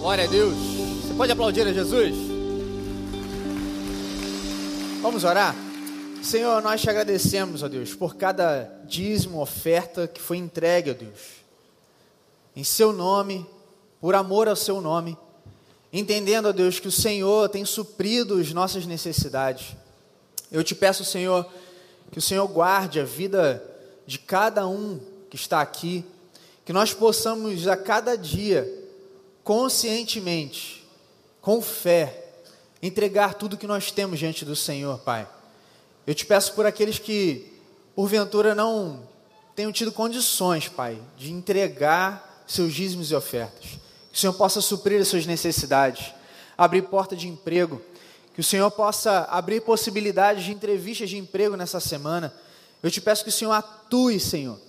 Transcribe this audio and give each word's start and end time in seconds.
Glória 0.00 0.24
a 0.24 0.26
Deus. 0.26 0.54
Você 0.54 1.12
pode 1.12 1.30
aplaudir 1.30 1.66
a 1.66 1.72
Jesus? 1.74 2.16
Vamos 5.02 5.24
orar? 5.24 5.54
Senhor, 6.22 6.62
nós 6.62 6.80
te 6.80 6.88
agradecemos, 6.88 7.62
ó 7.62 7.68
Deus, 7.68 7.94
por 7.94 8.16
cada 8.16 8.80
dízimo, 8.86 9.42
oferta 9.42 10.08
que 10.08 10.18
foi 10.18 10.38
entregue, 10.38 10.90
ó 10.90 10.94
Deus. 10.94 11.20
Em 12.56 12.64
seu 12.64 12.94
nome, 12.94 13.46
por 14.00 14.14
amor 14.14 14.48
ao 14.48 14.56
seu 14.56 14.80
nome, 14.80 15.18
entendendo, 15.92 16.48
ó 16.48 16.52
Deus, 16.52 16.80
que 16.80 16.88
o 16.88 16.92
Senhor 16.92 17.50
tem 17.50 17.66
suprido 17.66 18.40
as 18.40 18.54
nossas 18.54 18.86
necessidades. 18.86 19.76
Eu 20.50 20.64
te 20.64 20.74
peço, 20.74 21.04
Senhor, 21.04 21.46
que 22.10 22.18
o 22.18 22.22
Senhor 22.22 22.48
guarde 22.48 23.00
a 23.00 23.04
vida 23.04 23.62
de 24.06 24.18
cada 24.18 24.66
um 24.66 24.98
que 25.28 25.36
está 25.36 25.60
aqui, 25.60 26.06
que 26.64 26.72
nós 26.72 26.94
possamos 26.94 27.68
a 27.68 27.76
cada 27.76 28.16
dia, 28.16 28.79
conscientemente, 29.50 30.86
com 31.40 31.60
fé, 31.60 32.24
entregar 32.80 33.34
tudo 33.34 33.56
que 33.56 33.66
nós 33.66 33.90
temos 33.90 34.20
diante 34.20 34.44
do 34.44 34.54
Senhor, 34.54 35.00
Pai. 35.00 35.28
Eu 36.06 36.14
te 36.14 36.24
peço 36.24 36.52
por 36.52 36.66
aqueles 36.66 37.00
que, 37.00 37.52
porventura, 37.96 38.54
não 38.54 39.02
tenham 39.56 39.72
tido 39.72 39.90
condições, 39.90 40.68
Pai, 40.68 41.02
de 41.18 41.32
entregar 41.32 42.44
seus 42.46 42.72
dízimos 42.72 43.10
e 43.10 43.14
ofertas. 43.16 43.70
Que 44.12 44.16
o 44.16 44.20
Senhor 44.20 44.34
possa 44.34 44.60
suprir 44.60 45.00
as 45.00 45.08
suas 45.08 45.26
necessidades, 45.26 46.14
abrir 46.56 46.82
porta 46.82 47.16
de 47.16 47.26
emprego, 47.26 47.82
que 48.32 48.40
o 48.40 48.44
Senhor 48.44 48.70
possa 48.70 49.22
abrir 49.32 49.62
possibilidades 49.62 50.44
de 50.44 50.52
entrevistas 50.52 51.10
de 51.10 51.18
emprego 51.18 51.56
nessa 51.56 51.80
semana. 51.80 52.32
Eu 52.80 52.88
te 52.88 53.00
peço 53.00 53.24
que 53.24 53.30
o 53.30 53.32
Senhor 53.32 53.50
atue, 53.50 54.20
Senhor, 54.20 54.60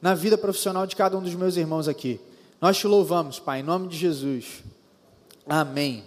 na 0.00 0.14
vida 0.14 0.38
profissional 0.38 0.86
de 0.86 0.96
cada 0.96 1.18
um 1.18 1.22
dos 1.22 1.34
meus 1.34 1.58
irmãos 1.58 1.86
aqui. 1.86 2.18
Nós 2.60 2.76
te 2.76 2.86
louvamos, 2.86 3.38
Pai, 3.38 3.60
em 3.60 3.62
nome 3.62 3.88
de 3.88 3.96
Jesus. 3.96 4.62
Amém. 5.46 6.04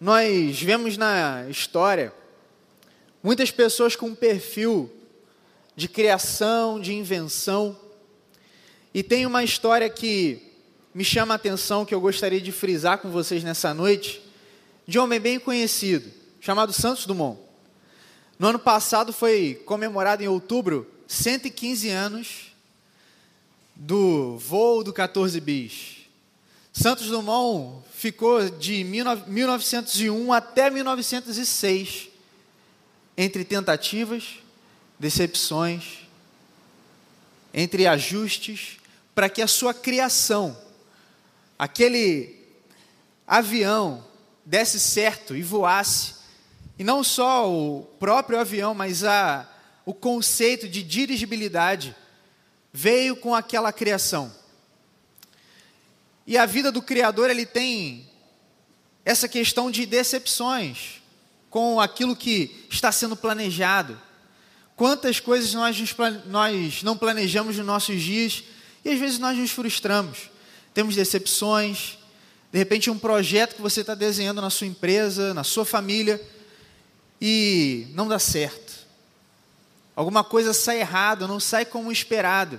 Nós 0.00 0.60
vemos 0.60 0.96
na 0.96 1.48
história 1.48 2.12
muitas 3.22 3.52
pessoas 3.52 3.94
com 3.94 4.06
um 4.06 4.14
perfil 4.16 4.90
de 5.76 5.88
criação, 5.88 6.80
de 6.80 6.92
invenção, 6.92 7.78
e 8.92 9.04
tem 9.04 9.24
uma 9.24 9.44
história 9.44 9.88
que 9.88 10.52
me 10.92 11.04
chama 11.04 11.34
a 11.34 11.36
atenção, 11.36 11.84
que 11.84 11.94
eu 11.94 12.00
gostaria 12.00 12.40
de 12.40 12.50
frisar 12.50 12.98
com 12.98 13.08
vocês 13.08 13.44
nessa 13.44 13.72
noite, 13.72 14.20
de 14.84 14.98
um 14.98 15.04
homem 15.04 15.20
bem 15.20 15.38
conhecido, 15.38 16.10
chamado 16.40 16.72
Santos 16.72 17.06
Dumont. 17.06 17.38
No 18.36 18.48
ano 18.48 18.58
passado 18.58 19.12
foi 19.12 19.62
comemorado 19.64 20.24
em 20.24 20.28
outubro 20.28 20.90
115 21.10 21.88
anos 21.88 22.52
do 23.74 24.38
voo 24.38 24.84
do 24.84 24.92
14 24.92 25.40
bis. 25.40 26.06
Santos 26.72 27.08
Dumont 27.08 27.84
ficou 27.92 28.48
de 28.48 28.84
1901 28.84 30.32
até 30.32 30.70
1906 30.70 32.10
entre 33.16 33.44
tentativas, 33.44 34.36
decepções, 35.00 35.98
entre 37.52 37.88
ajustes, 37.88 38.78
para 39.12 39.28
que 39.28 39.42
a 39.42 39.48
sua 39.48 39.74
criação, 39.74 40.56
aquele 41.58 42.38
avião, 43.26 44.04
desse 44.46 44.78
certo 44.78 45.34
e 45.34 45.42
voasse. 45.42 46.14
E 46.78 46.84
não 46.84 47.02
só 47.02 47.52
o 47.52 47.82
próprio 47.98 48.38
avião, 48.38 48.74
mas 48.74 49.02
a, 49.02 49.48
o 49.84 49.94
conceito 49.94 50.68
de 50.68 50.82
dirigibilidade 50.82 51.94
veio 52.72 53.16
com 53.16 53.34
aquela 53.34 53.72
criação. 53.72 54.32
E 56.26 56.38
a 56.38 56.46
vida 56.46 56.70
do 56.70 56.82
Criador, 56.82 57.30
ele 57.30 57.44
tem 57.44 58.08
essa 59.04 59.28
questão 59.28 59.70
de 59.70 59.86
decepções 59.86 61.00
com 61.48 61.80
aquilo 61.80 62.14
que 62.14 62.66
está 62.70 62.92
sendo 62.92 63.16
planejado. 63.16 64.00
Quantas 64.76 65.18
coisas 65.18 65.52
nós, 65.52 65.76
nós 66.26 66.82
não 66.82 66.96
planejamos 66.96 67.56
nos 67.56 67.66
nossos 67.66 68.00
dias 68.00 68.44
e 68.84 68.90
às 68.90 68.98
vezes 68.98 69.18
nós 69.18 69.36
nos 69.36 69.50
frustramos. 69.50 70.30
Temos 70.72 70.94
decepções, 70.94 71.98
de 72.52 72.58
repente 72.58 72.90
um 72.90 72.98
projeto 72.98 73.56
que 73.56 73.62
você 73.62 73.80
está 73.80 73.94
desenhando 73.94 74.40
na 74.40 74.50
sua 74.50 74.66
empresa, 74.66 75.34
na 75.34 75.44
sua 75.44 75.64
família, 75.64 76.20
e 77.20 77.88
não 77.92 78.08
dá 78.08 78.18
certo. 78.18 78.69
Alguma 80.00 80.24
coisa 80.24 80.54
sai 80.54 80.80
errado, 80.80 81.28
não 81.28 81.38
sai 81.38 81.66
como 81.66 81.92
esperado. 81.92 82.58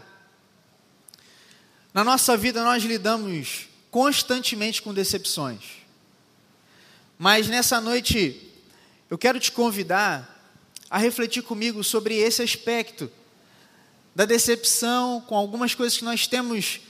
Na 1.92 2.04
nossa 2.04 2.38
vida 2.38 2.64
nós 2.64 2.84
lidamos 2.84 3.68
constantemente 3.90 4.80
com 4.80 4.94
decepções. 4.94 5.64
Mas 7.18 7.48
nessa 7.48 7.82
noite 7.82 8.48
eu 9.10 9.18
quero 9.18 9.40
te 9.40 9.52
convidar 9.52 10.54
a 10.88 11.00
refletir 11.00 11.42
comigo 11.42 11.84
sobre 11.84 12.16
esse 12.16 12.44
aspecto 12.44 13.12
da 14.14 14.24
decepção 14.24 15.20
com 15.22 15.36
algumas 15.36 15.74
coisas 15.74 15.98
que 15.98 16.06
nós 16.06 16.28
temos 16.28 16.82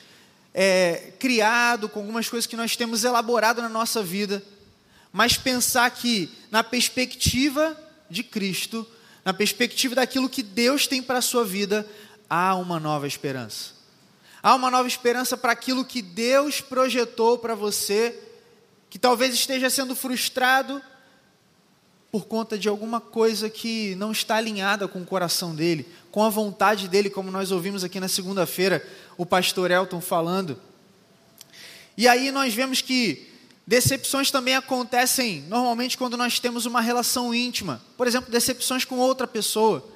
é, 0.53 1.13
criado, 1.17 1.87
com 1.87 2.01
algumas 2.01 2.27
coisas 2.27 2.45
que 2.45 2.57
nós 2.57 2.75
temos 2.75 3.05
elaborado 3.05 3.61
na 3.61 3.69
nossa 3.69 4.03
vida, 4.03 4.43
mas 5.13 5.37
pensar 5.37 5.89
que 5.91 6.29
na 6.51 6.61
perspectiva 6.61 7.73
de 8.09 8.21
Cristo, 8.21 8.85
na 9.23 9.33
perspectiva 9.33 9.95
daquilo 9.95 10.29
que 10.29 10.43
Deus 10.43 10.87
tem 10.87 11.01
para 11.01 11.19
a 11.19 11.21
sua 11.21 11.45
vida, 11.45 11.87
há 12.29 12.55
uma 12.55 12.79
nova 12.79 13.07
esperança. 13.07 13.73
Há 14.41 14.55
uma 14.55 14.71
nova 14.71 14.87
esperança 14.87 15.37
para 15.37 15.51
aquilo 15.51 15.85
que 15.85 16.01
Deus 16.01 16.61
projetou 16.61 17.37
para 17.37 17.53
você, 17.53 18.17
que 18.89 18.97
talvez 18.97 19.33
esteja 19.33 19.69
sendo 19.69 19.95
frustrado 19.95 20.81
por 22.11 22.25
conta 22.25 22.57
de 22.57 22.67
alguma 22.67 22.99
coisa 22.99 23.49
que 23.49 23.95
não 23.95 24.11
está 24.11 24.35
alinhada 24.35 24.87
com 24.87 25.01
o 25.01 25.05
coração 25.05 25.55
dele, 25.55 25.87
com 26.11 26.23
a 26.23 26.29
vontade 26.29 26.87
dele, 26.89 27.09
como 27.09 27.31
nós 27.31 27.51
ouvimos 27.51 27.83
aqui 27.83 27.99
na 27.99 28.09
segunda-feira 28.09 28.85
o 29.17 29.25
pastor 29.25 29.71
Elton 29.71 30.01
falando. 30.01 30.59
E 31.95 32.07
aí 32.07 32.31
nós 32.31 32.53
vemos 32.53 32.81
que 32.81 33.30
decepções 33.65 34.31
também 34.31 34.55
acontecem 34.55 35.41
normalmente 35.47 35.97
quando 35.97 36.17
nós 36.17 36.39
temos 36.39 36.65
uma 36.65 36.81
relação 36.81 37.33
íntima, 37.33 37.81
por 37.97 38.07
exemplo, 38.07 38.31
decepções 38.31 38.85
com 38.85 38.97
outra 38.97 39.27
pessoa, 39.27 39.87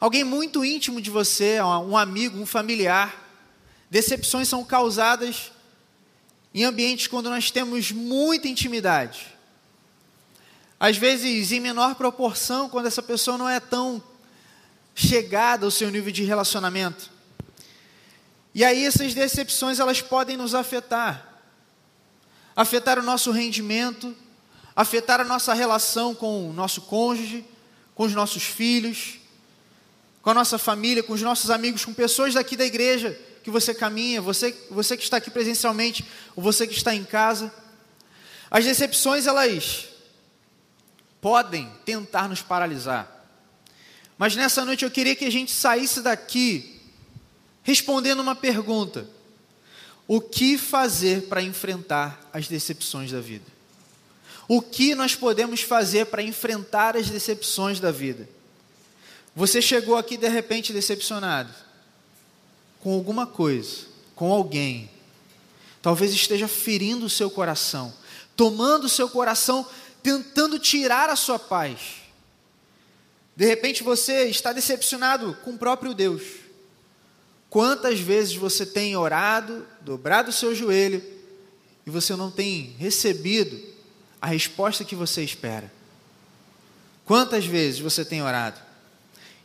alguém 0.00 0.24
muito 0.24 0.64
íntimo 0.64 1.00
de 1.00 1.10
você, 1.10 1.60
um 1.60 1.96
amigo, 1.96 2.38
um 2.38 2.46
familiar. 2.46 3.22
Decepções 3.90 4.48
são 4.48 4.64
causadas 4.64 5.52
em 6.52 6.64
ambientes 6.64 7.06
quando 7.06 7.28
nós 7.28 7.50
temos 7.50 7.90
muita 7.90 8.48
intimidade. 8.48 9.26
Às 10.78 10.96
vezes, 10.96 11.50
em 11.52 11.60
menor 11.60 11.94
proporção, 11.94 12.68
quando 12.68 12.86
essa 12.86 13.02
pessoa 13.02 13.38
não 13.38 13.48
é 13.48 13.58
tão 13.58 14.02
chegada 14.94 15.64
ao 15.64 15.70
seu 15.70 15.90
nível 15.90 16.12
de 16.12 16.22
relacionamento. 16.22 17.10
E 18.54 18.64
aí 18.64 18.84
essas 18.84 19.12
decepções 19.12 19.80
elas 19.80 20.00
podem 20.00 20.36
nos 20.36 20.54
afetar. 20.54 21.33
Afetar 22.56 22.98
o 22.98 23.02
nosso 23.02 23.30
rendimento, 23.30 24.14
afetar 24.76 25.20
a 25.20 25.24
nossa 25.24 25.54
relação 25.54 26.14
com 26.14 26.48
o 26.48 26.52
nosso 26.52 26.82
cônjuge, 26.82 27.44
com 27.94 28.04
os 28.04 28.14
nossos 28.14 28.42
filhos, 28.42 29.18
com 30.22 30.30
a 30.30 30.34
nossa 30.34 30.58
família, 30.58 31.02
com 31.02 31.12
os 31.12 31.22
nossos 31.22 31.50
amigos, 31.50 31.84
com 31.84 31.92
pessoas 31.92 32.34
daqui 32.34 32.56
da 32.56 32.64
igreja 32.64 33.18
que 33.42 33.50
você 33.50 33.74
caminha, 33.74 34.22
você, 34.22 34.56
você 34.70 34.96
que 34.96 35.04
está 35.04 35.18
aqui 35.18 35.30
presencialmente, 35.30 36.04
ou 36.34 36.42
você 36.42 36.66
que 36.66 36.72
está 36.72 36.94
em 36.94 37.04
casa. 37.04 37.52
As 38.50 38.64
decepções, 38.64 39.26
elas 39.26 39.86
podem 41.20 41.70
tentar 41.84 42.26
nos 42.28 42.40
paralisar. 42.40 43.10
Mas 44.16 44.34
nessa 44.34 44.64
noite 44.64 44.84
eu 44.84 44.90
queria 44.90 45.14
que 45.14 45.26
a 45.26 45.30
gente 45.30 45.52
saísse 45.52 46.00
daqui 46.00 46.80
respondendo 47.62 48.20
uma 48.20 48.34
pergunta: 48.34 49.06
O 50.06 50.20
que 50.20 50.58
fazer 50.58 51.22
para 51.22 51.42
enfrentar 51.42 52.28
as 52.32 52.46
decepções 52.46 53.10
da 53.10 53.20
vida? 53.20 53.46
O 54.46 54.60
que 54.60 54.94
nós 54.94 55.14
podemos 55.14 55.62
fazer 55.62 56.06
para 56.06 56.22
enfrentar 56.22 56.96
as 56.96 57.08
decepções 57.08 57.80
da 57.80 57.90
vida? 57.90 58.28
Você 59.34 59.62
chegou 59.62 59.96
aqui 59.96 60.16
de 60.16 60.28
repente 60.28 60.72
decepcionado 60.72 61.52
com 62.80 62.92
alguma 62.92 63.26
coisa, 63.26 63.86
com 64.14 64.30
alguém, 64.30 64.90
talvez 65.80 66.12
esteja 66.12 66.46
ferindo 66.46 67.06
o 67.06 67.10
seu 67.10 67.30
coração, 67.30 67.92
tomando 68.36 68.84
o 68.84 68.90
seu 68.90 69.08
coração, 69.08 69.66
tentando 70.02 70.58
tirar 70.58 71.08
a 71.08 71.16
sua 71.16 71.38
paz. 71.38 72.02
De 73.34 73.46
repente 73.46 73.82
você 73.82 74.26
está 74.26 74.52
decepcionado 74.52 75.36
com 75.42 75.52
o 75.52 75.58
próprio 75.58 75.94
Deus. 75.94 76.22
Quantas 77.48 77.98
vezes 77.98 78.36
você 78.36 78.66
tem 78.66 78.96
orado, 78.96 79.66
dobrado 79.84 80.30
o 80.30 80.32
seu 80.32 80.54
joelho 80.54 81.02
e 81.86 81.90
você 81.90 82.16
não 82.16 82.30
tem 82.30 82.74
recebido 82.78 83.60
a 84.20 84.26
resposta 84.26 84.84
que 84.84 84.96
você 84.96 85.22
espera? 85.22 85.70
Quantas 87.04 87.44
vezes 87.44 87.80
você 87.80 88.04
tem 88.04 88.22
orado? 88.22 88.60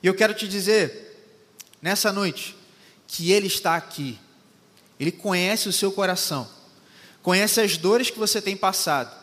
E 0.02 0.08
eu 0.08 0.16
quero 0.16 0.34
te 0.34 0.48
dizer, 0.48 1.22
nessa 1.82 2.14
noite, 2.14 2.56
que 3.06 3.32
Ele 3.32 3.48
está 3.48 3.76
aqui 3.76 4.18
Ele 5.00 5.12
conhece 5.12 5.68
o 5.68 5.74
seu 5.74 5.92
coração, 5.92 6.48
conhece 7.22 7.60
as 7.60 7.76
dores 7.78 8.10
que 8.10 8.18
você 8.18 8.42
tem 8.42 8.56
passado, 8.56 9.14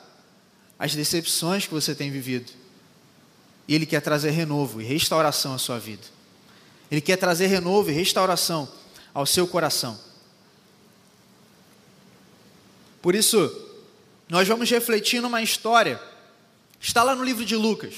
as 0.79 0.95
decepções 0.95 1.67
que 1.67 1.73
você 1.73 1.95
tem 1.95 2.11
vivido. 2.11 2.53
E 3.67 3.75
Ele 3.75 3.87
quer 3.87 4.01
trazer 4.01 4.31
renovo 4.31 4.81
e 4.81 4.85
restauração 4.85 5.55
à 5.55 5.59
sua 5.59 5.79
vida. 5.79 6.05
Ele 6.91 7.01
quer 7.01 7.17
trazer 7.17 7.47
renovo 7.47 7.91
e 7.91 7.95
restauração 7.95 8.69
ao 9.13 9.27
seu 9.27 9.47
coração. 9.47 9.99
Por 13.07 13.15
isso, 13.15 13.39
nós 14.29 14.49
vamos 14.49 14.69
refletir 14.69 15.23
numa 15.23 15.41
história, 15.41 16.03
está 16.81 17.05
lá 17.05 17.15
no 17.15 17.23
livro 17.23 17.45
de 17.45 17.55
Lucas, 17.55 17.95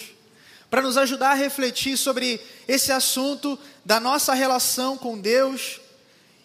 para 0.69 0.83
nos 0.83 0.99
ajudar 0.99 1.31
a 1.31 1.35
refletir 1.35 1.97
sobre 1.97 2.39
esse 2.69 2.93
assunto 2.93 3.59
da 3.87 3.99
nossa 3.99 4.35
relação 4.35 4.99
com 4.99 5.19
Deus 5.19 5.81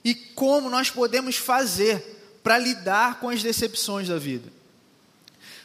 e 0.02 0.16
como 0.16 0.70
nós 0.70 0.90
podemos 0.90 1.36
fazer 1.36 2.40
para 2.42 2.58
lidar 2.58 3.20
com 3.20 3.28
as 3.28 3.44
decepções 3.44 4.08
da 4.08 4.18
vida. 4.18 4.50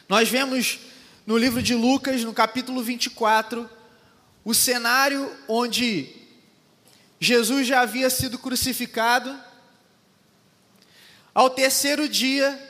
Nós 0.09 0.27
vemos 0.27 0.79
no 1.25 1.37
livro 1.37 1.63
de 1.63 1.75
Lucas, 1.75 2.25
no 2.25 2.33
capítulo 2.33 2.83
24, 2.83 3.69
o 4.43 4.53
cenário 4.53 5.33
onde 5.47 6.13
Jesus 7.17 7.65
já 7.65 7.79
havia 7.79 8.09
sido 8.09 8.37
crucificado. 8.37 9.33
Ao 11.33 11.49
terceiro 11.49 12.09
dia, 12.09 12.65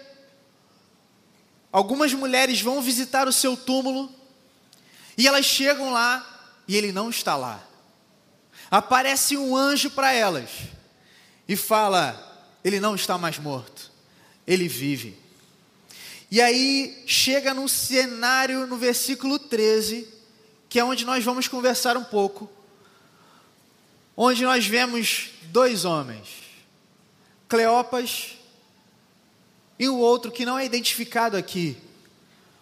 algumas 1.71 2.13
mulheres 2.13 2.61
vão 2.61 2.81
visitar 2.81 3.27
o 3.27 3.33
seu 3.33 3.55
túmulo 3.55 4.13
e 5.17 5.27
elas 5.27 5.45
chegam 5.45 5.91
lá 5.91 6.25
e 6.67 6.75
ele 6.75 6.91
não 6.91 7.09
está 7.09 7.35
lá. 7.35 7.63
Aparece 8.71 9.35
um 9.35 9.55
anjo 9.55 9.89
para 9.89 10.13
elas 10.13 10.49
e 11.47 11.55
fala: 11.55 12.47
Ele 12.63 12.79
não 12.79 12.95
está 12.95 13.17
mais 13.17 13.37
morto, 13.39 13.91
ele 14.45 14.67
vive. 14.67 15.17
E 16.31 16.39
aí 16.39 17.03
chega 17.07 17.53
num 17.53 17.67
cenário 17.67 18.67
no 18.67 18.77
versículo 18.77 19.39
13, 19.39 20.07
que 20.69 20.79
é 20.79 20.83
onde 20.83 21.03
nós 21.03 21.23
vamos 21.23 21.47
conversar 21.47 21.97
um 21.97 22.03
pouco, 22.03 22.49
onde 24.15 24.43
nós 24.43 24.65
vemos 24.65 25.31
dois 25.45 25.85
homens, 25.85 26.27
Cleopas 27.47 28.38
e 29.79 29.87
o 29.87 29.97
outro 29.97 30.29
que 30.29 30.45
não 30.45 30.59
é 30.59 30.65
identificado 30.65 31.37
aqui, 31.37 31.77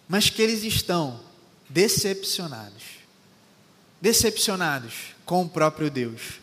mas 0.08 0.30
que 0.30 0.40
eles 0.40 0.62
estão 0.62 1.20
decepcionados. 1.68 2.84
Decepcionados 4.00 4.94
com 5.26 5.42
o 5.42 5.48
próprio 5.48 5.90
Deus. 5.90 6.40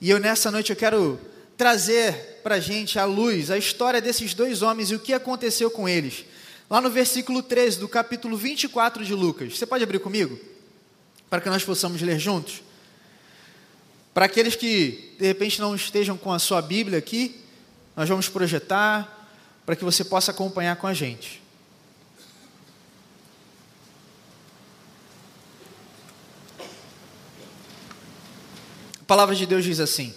E 0.00 0.10
eu 0.10 0.18
nessa 0.18 0.50
noite 0.50 0.70
eu 0.70 0.76
quero 0.76 1.20
trazer 1.56 2.40
para 2.42 2.56
a 2.56 2.60
gente 2.60 2.98
a 2.98 3.04
luz, 3.04 3.48
a 3.50 3.56
história 3.56 4.00
desses 4.00 4.34
dois 4.34 4.62
homens 4.62 4.90
e 4.90 4.96
o 4.96 4.98
que 4.98 5.12
aconteceu 5.12 5.70
com 5.70 5.88
eles. 5.88 6.24
Lá 6.68 6.80
no 6.80 6.90
versículo 6.90 7.40
13 7.40 7.78
do 7.78 7.88
capítulo 7.88 8.36
24 8.36 9.04
de 9.04 9.14
Lucas. 9.14 9.56
Você 9.56 9.64
pode 9.64 9.84
abrir 9.84 10.00
comigo? 10.00 10.38
Para 11.30 11.40
que 11.40 11.48
nós 11.48 11.62
possamos 11.62 12.02
ler 12.02 12.18
juntos? 12.18 12.62
Para 14.12 14.24
aqueles 14.24 14.56
que 14.56 15.14
de 15.18 15.26
repente 15.26 15.60
não 15.60 15.74
estejam 15.74 16.16
com 16.16 16.32
a 16.32 16.38
sua 16.40 16.60
Bíblia 16.60 16.98
aqui, 16.98 17.40
nós 17.94 18.08
vamos 18.08 18.28
projetar 18.28 19.21
para 19.64 19.76
que 19.76 19.84
você 19.84 20.04
possa 20.04 20.30
acompanhar 20.30 20.76
com 20.76 20.86
a 20.86 20.94
gente. 20.94 21.40
A 29.00 29.04
palavra 29.04 29.34
de 29.34 29.46
Deus 29.46 29.64
diz 29.64 29.78
assim: 29.78 30.14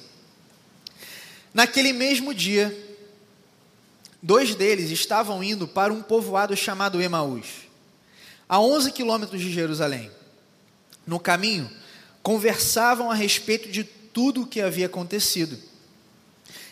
Naquele 1.54 1.94
mesmo 1.94 2.34
dia, 2.34 2.76
dois 4.22 4.56
deles 4.56 4.90
estavam 4.90 5.44
indo 5.44 5.68
para 5.68 5.94
um 5.94 6.02
povoado 6.02 6.56
chamado 6.56 7.02
Emaús, 7.02 7.46
a 8.48 8.60
11 8.60 8.92
quilômetros 8.92 9.42
de 9.42 9.52
Jerusalém. 9.52 10.12
No 11.06 11.20
caminho, 11.20 11.70
conversavam 12.24 13.12
a 13.12 13.14
respeito 13.14 13.70
de 13.70 13.84
tudo 13.84 14.42
o 14.42 14.48
que 14.48 14.62
havia 14.62 14.88
acontecido. 14.88 15.58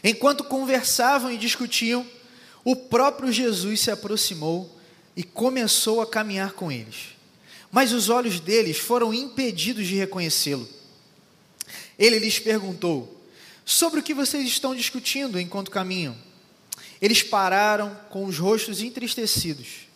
Enquanto 0.03 0.43
conversavam 0.43 1.31
e 1.31 1.37
discutiam, 1.37 2.05
o 2.63 2.75
próprio 2.75 3.31
Jesus 3.31 3.81
se 3.81 3.91
aproximou 3.91 4.79
e 5.15 5.23
começou 5.23 6.01
a 6.01 6.07
caminhar 6.07 6.53
com 6.53 6.71
eles. 6.71 7.15
Mas 7.71 7.91
os 7.91 8.09
olhos 8.09 8.39
deles 8.39 8.77
foram 8.77 9.13
impedidos 9.13 9.87
de 9.87 9.95
reconhecê-lo. 9.95 10.67
Ele 11.97 12.19
lhes 12.19 12.39
perguntou: 12.39 13.23
sobre 13.65 13.99
o 13.99 14.03
que 14.03 14.13
vocês 14.13 14.45
estão 14.45 14.75
discutindo 14.75 15.39
enquanto 15.39 15.71
caminham. 15.71 16.15
Eles 17.01 17.23
pararam 17.23 17.95
com 18.09 18.25
os 18.25 18.37
rostos 18.37 18.81
entristecidos. 18.81 19.87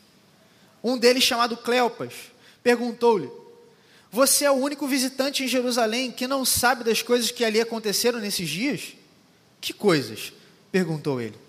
Um 0.84 0.98
deles, 0.98 1.24
chamado 1.24 1.58
Cleopas, 1.58 2.14
perguntou-lhe: 2.64 3.30
Você 4.12 4.46
é 4.46 4.52
o 4.52 4.56
único 4.56 4.88
visitante 4.88 5.44
em 5.44 5.48
Jerusalém 5.48 6.12
que 6.12 6.28
não 6.28 6.46
sabe 6.46 6.84
das 6.84 7.02
coisas 7.02 7.32
que 7.32 7.44
ali 7.44 7.60
aconteceram 7.60 8.20
nesses 8.20 8.50
dias? 8.50 8.94
Que 9.60 9.74
coisas? 9.74 10.34
perguntou 10.72 11.22
ele. 11.22 11.47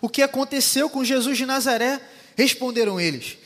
O 0.00 0.08
que 0.08 0.22
aconteceu 0.22 0.88
com 0.88 1.04
Jesus 1.04 1.36
de 1.36 1.46
Nazaré? 1.46 2.00
Responderam 2.36 3.00
eles. 3.00 3.38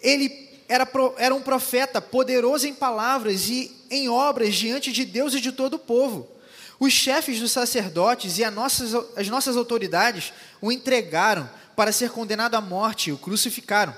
Ele 0.00 0.48
era, 0.68 0.88
era 1.16 1.34
um 1.34 1.40
profeta 1.40 2.00
poderoso 2.00 2.66
em 2.66 2.74
palavras 2.74 3.48
e 3.48 3.74
em 3.90 4.08
obras 4.08 4.54
diante 4.54 4.92
de 4.92 5.04
Deus 5.04 5.34
e 5.34 5.40
de 5.40 5.52
todo 5.52 5.74
o 5.74 5.78
povo. 5.78 6.28
Os 6.78 6.92
chefes 6.92 7.40
dos 7.40 7.50
sacerdotes 7.50 8.38
e 8.38 8.48
nossas, 8.50 8.94
as 9.16 9.28
nossas 9.28 9.56
autoridades 9.56 10.32
o 10.60 10.70
entregaram 10.70 11.48
para 11.74 11.92
ser 11.92 12.10
condenado 12.10 12.54
à 12.54 12.60
morte 12.60 13.10
e 13.10 13.12
o 13.12 13.18
crucificaram. 13.18 13.94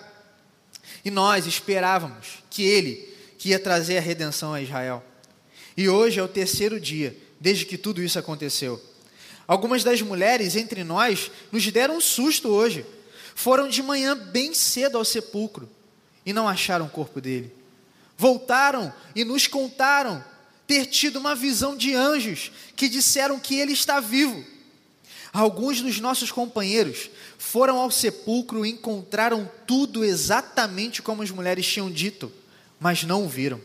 E 1.05 1.11
nós 1.11 1.47
esperávamos 1.47 2.43
que 2.49 2.62
ele, 2.62 3.17
que 3.39 3.51
ia 3.51 3.59
trazer 3.59 3.99
a 3.99 4.01
redenção 4.01 4.55
a 4.55 4.61
Israel. 4.61 5.03
E 5.77 5.89
hoje 5.89 6.21
é 6.21 6.23
o 6.23 6.29
terceiro 6.29 6.81
dia 6.81 7.17
desde 7.39 7.65
que 7.65 7.79
tudo 7.79 8.03
isso 8.03 8.19
aconteceu. 8.19 8.81
Algumas 9.50 9.82
das 9.82 10.00
mulheres 10.00 10.55
entre 10.55 10.85
nós 10.85 11.29
nos 11.50 11.67
deram 11.73 11.97
um 11.97 12.00
susto 12.00 12.50
hoje. 12.50 12.87
Foram 13.35 13.69
de 13.69 13.82
manhã 13.82 14.17
bem 14.17 14.55
cedo 14.55 14.97
ao 14.97 15.05
sepulcro 15.05 15.69
e 16.25 16.32
não 16.32 16.47
acharam 16.47 16.87
o 16.87 16.88
corpo 16.88 17.20
dele. 17.20 17.52
Voltaram 18.17 18.94
e 19.12 19.25
nos 19.25 19.49
contaram 19.49 20.25
ter 20.69 20.87
tido 20.87 21.19
uma 21.19 21.35
visão 21.35 21.76
de 21.76 21.97
anjos 21.97 22.52
que 22.76 22.88
disseram 22.88 23.41
que 23.41 23.58
ele 23.58 23.73
está 23.73 23.99
vivo. 23.99 24.44
Alguns 25.32 25.80
dos 25.80 25.99
nossos 25.99 26.30
companheiros 26.30 27.11
foram 27.37 27.80
ao 27.80 27.90
sepulcro 27.90 28.64
e 28.64 28.71
encontraram 28.71 29.50
tudo 29.66 30.04
exatamente 30.04 31.02
como 31.02 31.25
as 31.25 31.30
mulheres 31.33 31.66
tinham 31.66 31.90
dito, 31.90 32.30
mas 32.78 33.02
não 33.02 33.25
o 33.25 33.28
viram. 33.28 33.61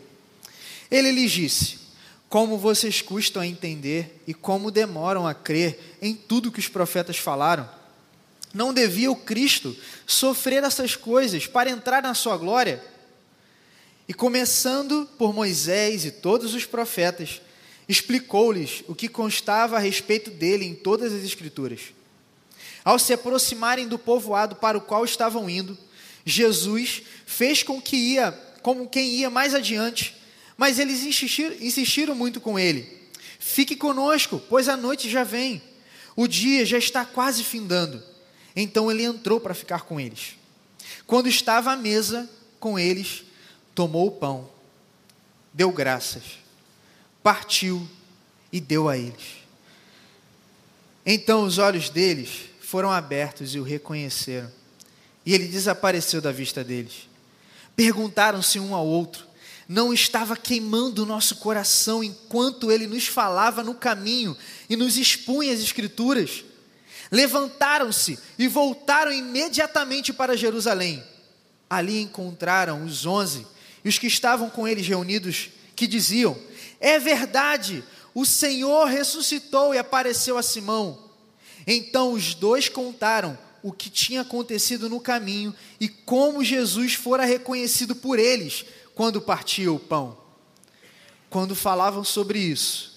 Ele 0.90 1.12
lhes 1.12 1.32
disse: 1.32 1.85
Como 2.30 2.58
vocês 2.58 3.02
custam 3.02 3.42
a 3.42 3.48
entender 3.48 4.22
e 4.28 4.34
como 4.34 4.72
demoram 4.72 5.28
a 5.28 5.34
crer 5.34 5.98
em 6.02 6.14
tudo 6.14 6.52
que 6.52 6.60
os 6.60 6.68
profetas 6.68 7.18
falaram? 7.18 7.70
Não 8.54 8.74
devia 8.74 9.12
o 9.12 9.16
Cristo 9.16 9.76
sofrer 10.08 10.64
essas 10.64 10.96
coisas 10.96 11.46
para 11.46 11.70
entrar 11.70 12.02
na 12.02 12.14
sua 12.14 12.38
glória? 12.38 12.84
E 14.08 14.14
começando 14.14 15.10
por 15.18 15.34
Moisés 15.34 16.06
e 16.06 16.12
todos 16.12 16.54
os 16.54 16.66
profetas, 16.66 17.42
explicou-lhes 17.88 18.84
o 18.88 18.96
que 18.96 19.08
constava 19.08 19.78
a 19.78 19.80
respeito 19.80 20.30
dele 20.32 20.66
em 20.66 20.76
todas 20.76 21.14
as 21.14 21.24
Escrituras. 21.24 21.94
Ao 22.84 23.00
se 23.00 23.14
aproximarem 23.14 23.88
do 23.88 23.98
povoado 23.98 24.56
para 24.56 24.78
o 24.78 24.82
qual 24.82 25.04
estavam 25.04 25.50
indo, 25.50 25.78
Jesus 26.24 27.04
fez 27.26 27.64
com 27.64 27.82
que 27.82 27.96
ia, 27.96 28.32
como 28.62 28.88
quem 28.88 29.16
ia 29.16 29.30
mais 29.30 29.54
adiante, 29.54 30.16
mas 30.58 30.80
eles 30.80 31.04
insistiram, 31.04 31.56
insistiram 31.60 32.16
muito 32.16 32.40
com 32.40 32.58
ele. 32.58 32.88
Fique 33.40 33.76
conosco, 33.76 34.42
pois 34.50 34.70
a 34.70 34.78
noite 34.78 35.10
já 35.10 35.24
vem. 35.24 35.62
O 36.16 36.28
dia 36.28 36.66
já 36.66 36.78
está 36.78 37.06
quase 37.06 37.44
findando. 37.44 38.02
Então 38.56 38.90
ele 38.90 39.04
entrou 39.04 39.40
para 39.40 39.54
ficar 39.54 39.82
com 39.82 40.00
eles. 40.00 40.36
Quando 41.06 41.28
estava 41.28 41.72
à 41.72 41.76
mesa 41.76 42.30
com 42.60 42.80
eles, 42.80 43.24
tomou 43.74 44.08
o 44.08 44.12
pão, 44.12 44.50
deu 45.54 45.72
graças, 45.72 46.24
partiu 47.22 47.88
e 48.52 48.60
deu 48.60 48.88
a 48.88 48.98
eles. 48.98 49.44
Então 51.06 51.44
os 51.44 51.58
olhos 51.58 51.90
deles 51.90 52.50
foram 52.62 52.92
abertos 52.92 53.54
e 53.54 53.60
o 53.60 53.64
reconheceram, 53.64 54.52
e 55.26 55.34
ele 55.34 55.48
desapareceu 55.48 56.22
da 56.22 56.32
vista 56.32 56.64
deles. 56.64 57.08
Perguntaram-se 57.76 58.60
um 58.60 58.74
ao 58.74 58.88
outro: 58.88 59.28
não 59.68 59.94
estava 59.94 60.36
queimando 60.36 61.04
o 61.04 61.06
nosso 61.06 61.38
coração 61.38 62.04
enquanto 62.04 62.72
ele 62.72 62.88
nos 62.88 63.08
falava 63.08 63.64
no 63.64 63.74
caminho 63.74 64.38
e 64.70 64.76
nos 64.76 64.98
expunha 64.98 65.54
as 65.54 65.60
Escrituras? 65.60 66.44
Levantaram-se 67.12 68.20
e 68.38 68.48
voltaram 68.48 69.12
imediatamente 69.12 70.12
para 70.14 70.38
Jerusalém. 70.38 71.04
Ali 71.70 72.02
encontraram 72.02 72.84
os 72.84 73.06
onze 73.06 73.46
e 73.84 73.90
os 73.90 73.98
que 73.98 74.08
estavam 74.08 74.50
com 74.50 74.68
eles 74.68 74.88
reunidos, 74.88 75.50
que 75.76 75.88
diziam: 75.88 76.38
É 76.80 77.00
verdade, 77.00 77.84
o 78.14 78.26
Senhor 78.26 78.86
ressuscitou 78.86 79.74
e 79.74 79.78
apareceu 79.78 80.38
a 80.38 80.44
Simão. 80.44 81.06
Então 81.68 82.14
os 82.14 82.36
dois 82.36 82.70
contaram 82.70 83.38
o 83.64 83.72
que 83.72 83.90
tinha 83.90 84.22
acontecido 84.22 84.88
no 84.88 85.00
caminho 85.00 85.54
e 85.80 85.90
como 85.90 86.44
Jesus 86.44 86.94
fora 86.94 87.26
reconhecido 87.26 87.96
por 87.96 88.20
eles 88.20 88.64
quando 88.96 89.22
partia 89.22 89.72
o 89.72 89.78
pão. 89.78 90.18
Quando 91.30 91.54
falavam 91.54 92.04
sobre 92.04 92.40
isso, 92.40 92.96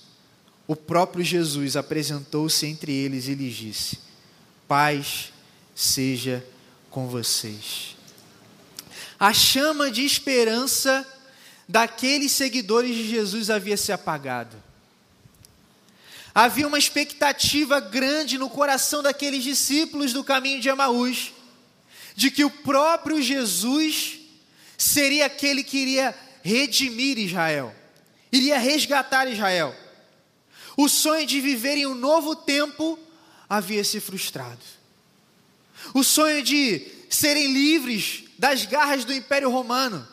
o 0.66 0.76
próprio 0.76 1.24
Jesus 1.24 1.76
apresentou-se 1.76 2.64
entre 2.64 2.92
eles 2.92 3.26
e 3.26 3.34
lhes 3.34 3.56
disse: 3.56 3.98
Paz 4.68 5.32
seja 5.74 6.46
com 6.88 7.08
vocês. 7.08 7.96
A 9.18 9.32
chama 9.32 9.90
de 9.90 10.04
esperança 10.04 11.06
daqueles 11.68 12.30
seguidores 12.30 12.94
de 12.94 13.08
Jesus 13.08 13.50
havia 13.50 13.76
se 13.76 13.90
apagado. 13.90 14.56
Havia 16.32 16.68
uma 16.68 16.78
expectativa 16.78 17.80
grande 17.80 18.38
no 18.38 18.48
coração 18.48 19.02
daqueles 19.02 19.42
discípulos 19.42 20.12
do 20.12 20.22
caminho 20.22 20.60
de 20.60 20.68
Emaús, 20.68 21.32
de 22.14 22.30
que 22.30 22.44
o 22.44 22.50
próprio 22.50 23.20
Jesus 23.20 24.17
seria 24.78 25.26
aquele 25.26 25.64
que 25.64 25.76
iria 25.76 26.14
redimir 26.42 27.18
Israel, 27.18 27.74
iria 28.30 28.58
resgatar 28.58 29.26
Israel. 29.30 29.74
O 30.76 30.88
sonho 30.88 31.26
de 31.26 31.40
viver 31.40 31.76
em 31.76 31.86
um 31.86 31.94
novo 31.94 32.36
tempo 32.36 32.96
havia 33.48 33.82
se 33.82 33.98
frustrado. 33.98 34.62
O 35.92 36.04
sonho 36.04 36.42
de 36.42 36.86
serem 37.10 37.52
livres 37.52 38.24
das 38.38 38.64
garras 38.64 39.04
do 39.04 39.12
Império 39.12 39.50
Romano 39.50 40.06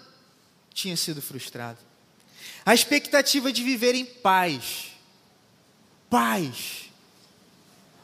tinha 0.74 0.98
sido 0.98 1.22
frustrado. 1.22 1.78
A 2.66 2.74
expectativa 2.74 3.52
de 3.52 3.62
viver 3.64 3.94
em 3.94 4.06
paz, 4.06 4.88
paz, 6.10 6.90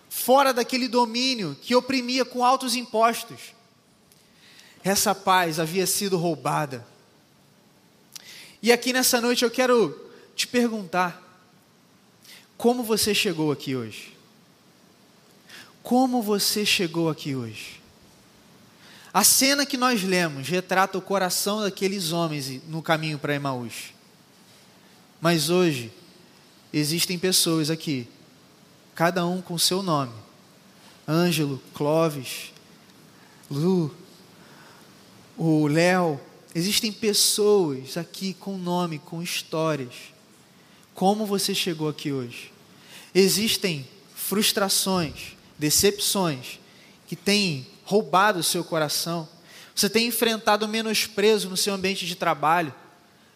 fora 0.07 0.53
daquele 0.53 0.87
domínio 0.87 1.57
que 1.61 1.73
oprimia 1.73 2.23
com 2.23 2.45
altos 2.45 2.75
impostos, 2.75 3.55
essa 4.83 5.13
paz 5.13 5.59
havia 5.59 5.85
sido 5.85 6.17
roubada. 6.17 6.85
E 8.61 8.71
aqui 8.71 8.93
nessa 8.93 9.19
noite 9.19 9.43
eu 9.43 9.51
quero 9.51 10.11
te 10.35 10.47
perguntar: 10.47 11.21
como 12.57 12.83
você 12.83 13.13
chegou 13.13 13.51
aqui 13.51 13.75
hoje? 13.75 14.15
Como 15.81 16.21
você 16.21 16.65
chegou 16.65 17.09
aqui 17.09 17.35
hoje? 17.35 17.81
A 19.13 19.23
cena 19.23 19.65
que 19.65 19.75
nós 19.75 20.03
lemos 20.03 20.47
retrata 20.47 20.97
o 20.97 21.01
coração 21.01 21.61
daqueles 21.61 22.11
homens 22.11 22.61
no 22.67 22.81
caminho 22.81 23.19
para 23.19 23.35
Emaús. 23.35 23.93
Mas 25.19 25.49
hoje, 25.49 25.91
existem 26.71 27.19
pessoas 27.19 27.69
aqui, 27.69 28.07
cada 28.95 29.25
um 29.25 29.41
com 29.41 29.57
seu 29.57 29.83
nome: 29.83 30.13
Ângelo, 31.07 31.61
Clóvis, 31.73 32.53
Lu, 33.49 33.93
o 35.37 35.67
Léo. 35.67 36.19
Existem 36.53 36.91
pessoas 36.91 37.97
aqui 37.97 38.33
com 38.33 38.57
nome, 38.57 38.99
com 38.99 39.21
histórias. 39.21 39.93
Como 40.93 41.25
você 41.25 41.55
chegou 41.55 41.87
aqui 41.87 42.11
hoje? 42.11 42.51
Existem 43.13 43.87
frustrações, 44.15 45.35
decepções 45.57 46.59
que 47.07 47.15
têm 47.15 47.67
roubado 47.83 48.39
o 48.39 48.43
seu 48.43 48.63
coração. 48.63 49.27
Você 49.75 49.89
tem 49.89 50.07
enfrentado 50.07 50.67
menosprezo 50.67 51.49
no 51.49 51.57
seu 51.57 51.73
ambiente 51.73 52.05
de 52.05 52.15
trabalho, 52.15 52.73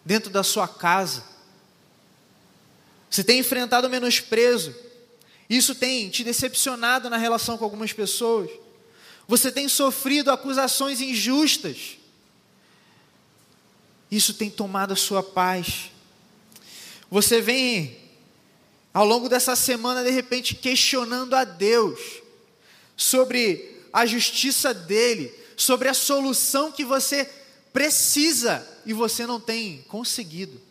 dentro 0.04 0.30
da 0.30 0.44
sua 0.44 0.68
casa. 0.68 1.24
Você 3.10 3.24
tem 3.24 3.40
enfrentado 3.40 3.90
menosprezo. 3.90 4.76
Isso 5.50 5.76
tem 5.76 6.10
te 6.10 6.24
decepcionado 6.24 7.10
na 7.10 7.18
relação 7.18 7.58
com 7.58 7.64
algumas 7.64 7.94
pessoas. 7.94 8.50
Você 9.28 9.52
tem 9.52 9.68
sofrido 9.68 10.32
acusações 10.32 11.02
injustas. 11.02 11.98
Isso 14.10 14.34
tem 14.34 14.50
tomado 14.50 14.94
a 14.94 14.96
sua 14.96 15.24
paz. 15.24 15.92
Você 17.10 17.42
vem 17.42 17.98
ao 18.94 19.06
longo 19.06 19.28
dessa 19.28 19.56
semana, 19.56 20.04
de 20.04 20.12
repente, 20.12 20.56
questionando 20.56 21.34
a 21.34 21.44
Deus 21.44 22.00
sobre 22.96 23.84
a 23.92 24.06
justiça 24.06 24.74
dele, 24.74 25.34
sobre 25.58 25.90
a 25.90 25.94
solução 25.94 26.72
que 26.72 26.86
você 26.86 27.30
precisa 27.74 28.66
e 28.86 28.94
você 28.94 29.26
não 29.26 29.40
tem 29.40 29.84
conseguido. 29.88 30.62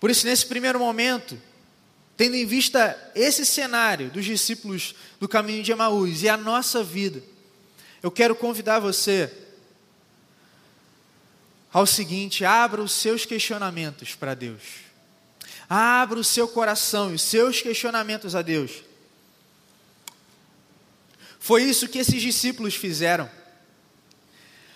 Por 0.00 0.10
isso, 0.10 0.26
nesse 0.26 0.46
primeiro 0.46 0.80
momento, 0.80 1.40
tendo 2.16 2.36
em 2.36 2.46
vista 2.46 2.96
esse 3.14 3.44
cenário 3.44 4.10
dos 4.10 4.24
discípulos 4.24 4.94
do 5.18 5.28
caminho 5.28 5.62
de 5.62 5.72
Emaús 5.72 6.22
e 6.22 6.28
a 6.28 6.36
nossa 6.36 6.84
vida, 6.84 7.22
eu 8.02 8.10
quero 8.10 8.34
convidar 8.34 8.80
você 8.80 9.32
ao 11.72 11.86
seguinte: 11.86 12.44
abra 12.44 12.82
os 12.82 12.92
seus 12.92 13.24
questionamentos 13.24 14.14
para 14.14 14.34
Deus. 14.34 14.62
Abra 15.68 16.18
o 16.18 16.24
seu 16.24 16.46
coração 16.46 17.10
e 17.10 17.14
os 17.14 17.22
seus 17.22 17.62
questionamentos 17.62 18.34
a 18.34 18.42
Deus. 18.42 18.82
Foi 21.38 21.64
isso 21.64 21.88
que 21.88 21.98
esses 21.98 22.20
discípulos 22.20 22.74
fizeram. 22.74 23.28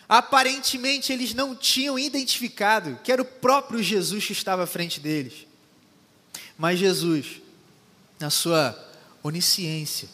Aparentemente 0.09 1.13
eles 1.13 1.35
não 1.35 1.55
tinham 1.55 1.99
identificado 1.99 2.99
que 3.05 3.13
era 3.13 3.21
o 3.21 3.25
próprio 3.25 3.83
Jesus 3.83 4.25
que 4.25 4.33
estava 4.33 4.65
à 4.65 4.67
frente 4.67 4.99
deles. 4.99 5.46
Mas 6.57 6.79
Jesus, 6.79 7.41
na 8.19 8.31
sua 8.31 8.77
onisciência, 9.23 10.09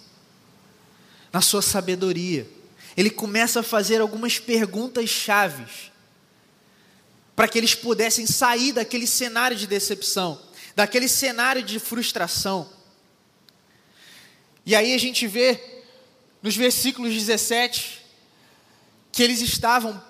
na 1.33 1.41
sua 1.41 1.63
sabedoria, 1.63 2.49
ele 2.97 3.11
começa 3.11 3.61
a 3.61 3.63
fazer 3.63 4.01
algumas 4.01 4.39
perguntas 4.39 5.09
chaves 5.09 5.91
para 7.35 7.49
que 7.49 7.57
eles 7.57 7.75
pudessem 7.75 8.27
sair 8.27 8.73
daquele 8.73 9.07
cenário 9.07 9.57
de 9.57 9.67
decepção, 9.67 10.41
daquele 10.77 11.09
cenário 11.09 11.63
de 11.63 11.79
frustração. 11.79 12.71
E 14.65 14.75
aí 14.75 14.95
a 14.95 14.99
gente 14.99 15.27
vê 15.27 15.61
nos 16.43 16.57
versículos 16.57 17.15
17, 17.15 18.05
que 19.11 19.23
eles 19.23 19.41
estavam 19.41 20.03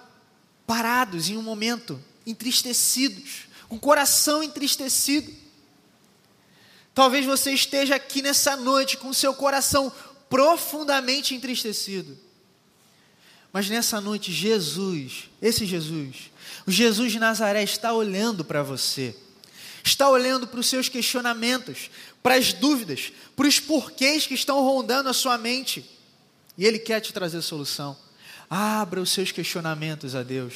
parados 0.66 1.28
em 1.28 1.36
um 1.36 1.42
momento, 1.42 2.02
entristecidos, 2.26 3.48
com 3.68 3.76
o 3.76 3.80
coração 3.80 4.42
entristecido. 4.42 5.41
Talvez 6.94 7.24
você 7.24 7.52
esteja 7.52 7.96
aqui 7.96 8.20
nessa 8.20 8.56
noite 8.56 8.96
com 8.96 9.12
seu 9.12 9.32
coração 9.34 9.92
profundamente 10.28 11.34
entristecido. 11.34 12.18
Mas 13.52 13.68
nessa 13.68 14.00
noite, 14.00 14.32
Jesus, 14.32 15.30
esse 15.40 15.66
Jesus, 15.66 16.30
o 16.66 16.70
Jesus 16.70 17.12
de 17.12 17.18
Nazaré 17.18 17.62
está 17.62 17.92
olhando 17.92 18.44
para 18.44 18.62
você, 18.62 19.14
está 19.84 20.08
olhando 20.08 20.46
para 20.46 20.60
os 20.60 20.66
seus 20.66 20.88
questionamentos, 20.88 21.90
para 22.22 22.34
as 22.34 22.52
dúvidas, 22.52 23.12
para 23.36 23.46
os 23.46 23.60
porquês 23.60 24.26
que 24.26 24.34
estão 24.34 24.62
rondando 24.62 25.08
a 25.08 25.12
sua 25.12 25.36
mente. 25.36 25.84
E 26.56 26.64
Ele 26.64 26.78
quer 26.78 27.00
te 27.00 27.12
trazer 27.12 27.42
solução. 27.42 27.96
Abra 28.48 29.00
os 29.00 29.10
seus 29.10 29.32
questionamentos 29.32 30.14
a 30.14 30.22
Deus. 30.22 30.54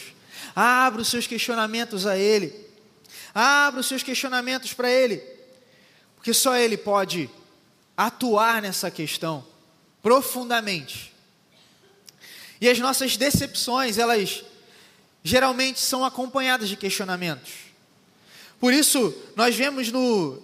Abra 0.54 1.02
os 1.02 1.08
seus 1.08 1.26
questionamentos 1.26 2.06
a 2.06 2.16
Ele. 2.16 2.54
Abra 3.34 3.80
os 3.80 3.86
seus 3.86 4.02
questionamentos 4.02 4.72
para 4.72 4.90
Ele. 4.90 5.35
Porque 6.26 6.34
só 6.34 6.56
Ele 6.56 6.76
pode 6.76 7.30
atuar 7.96 8.60
nessa 8.60 8.90
questão 8.90 9.46
profundamente. 10.02 11.14
E 12.60 12.68
as 12.68 12.80
nossas 12.80 13.16
decepções, 13.16 13.96
elas 13.96 14.42
geralmente 15.22 15.78
são 15.78 16.04
acompanhadas 16.04 16.68
de 16.68 16.74
questionamentos. 16.74 17.52
Por 18.58 18.74
isso, 18.74 19.14
nós 19.36 19.54
vemos 19.54 19.92
no, 19.92 20.42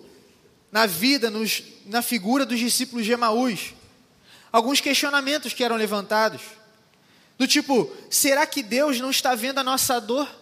na 0.71 0.87
vida, 0.87 1.29
nos, 1.31 1.65
na 1.87 2.01
figura 2.01 2.47
dos 2.47 2.61
discípulos 2.61 3.05
de 3.05 3.11
Emaús, 3.11 3.75
alguns 4.53 4.81
questionamentos 4.81 5.53
que 5.53 5.65
eram 5.65 5.75
levantados. 5.75 6.43
Do 7.37 7.49
tipo, 7.49 7.93
será 8.09 8.47
que 8.47 8.63
Deus 8.63 9.01
não 9.01 9.11
está 9.11 9.35
vendo 9.35 9.59
a 9.59 9.65
nossa 9.65 10.01
dor? 10.01 10.33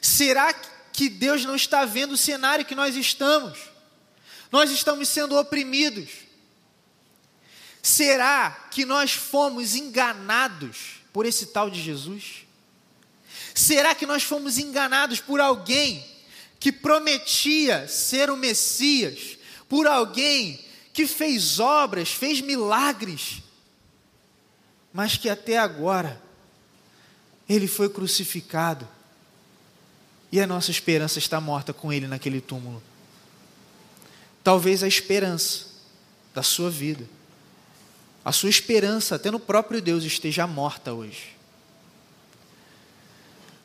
Será 0.00 0.54
que 0.54 1.10
Deus 1.10 1.44
não 1.44 1.54
está 1.54 1.84
vendo 1.84 2.12
o 2.12 2.16
cenário 2.16 2.64
que 2.64 2.74
nós 2.74 2.96
estamos? 2.96 3.75
Nós 4.50 4.70
estamos 4.70 5.08
sendo 5.08 5.36
oprimidos. 5.36 6.10
Será 7.82 8.50
que 8.70 8.84
nós 8.84 9.12
fomos 9.12 9.74
enganados 9.74 11.02
por 11.12 11.24
esse 11.24 11.46
tal 11.46 11.70
de 11.70 11.80
Jesus? 11.80 12.46
Será 13.54 13.94
que 13.94 14.06
nós 14.06 14.22
fomos 14.22 14.58
enganados 14.58 15.20
por 15.20 15.40
alguém 15.40 16.04
que 16.58 16.72
prometia 16.72 17.86
ser 17.88 18.28
o 18.30 18.36
Messias? 18.36 19.38
Por 19.68 19.86
alguém 19.86 20.64
que 20.92 21.06
fez 21.06 21.60
obras, 21.60 22.10
fez 22.10 22.40
milagres, 22.40 23.42
mas 24.92 25.16
que 25.16 25.28
até 25.28 25.58
agora 25.58 26.20
ele 27.48 27.68
foi 27.68 27.88
crucificado 27.88 28.88
e 30.32 30.40
a 30.40 30.46
nossa 30.46 30.70
esperança 30.70 31.18
está 31.18 31.40
morta 31.40 31.72
com 31.72 31.92
ele 31.92 32.06
naquele 32.06 32.40
túmulo. 32.40 32.82
Talvez 34.46 34.84
a 34.84 34.86
esperança 34.86 35.64
da 36.32 36.40
sua 36.40 36.70
vida. 36.70 37.04
A 38.24 38.30
sua 38.30 38.48
esperança, 38.48 39.16
até 39.16 39.28
no 39.28 39.40
próprio 39.40 39.82
Deus, 39.82 40.04
esteja 40.04 40.46
morta 40.46 40.92
hoje. 40.92 41.36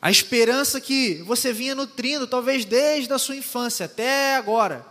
A 0.00 0.10
esperança 0.10 0.80
que 0.80 1.22
você 1.22 1.52
vinha 1.52 1.76
nutrindo, 1.76 2.26
talvez 2.26 2.64
desde 2.64 3.12
a 3.12 3.18
sua 3.20 3.36
infância 3.36 3.86
até 3.86 4.34
agora, 4.34 4.84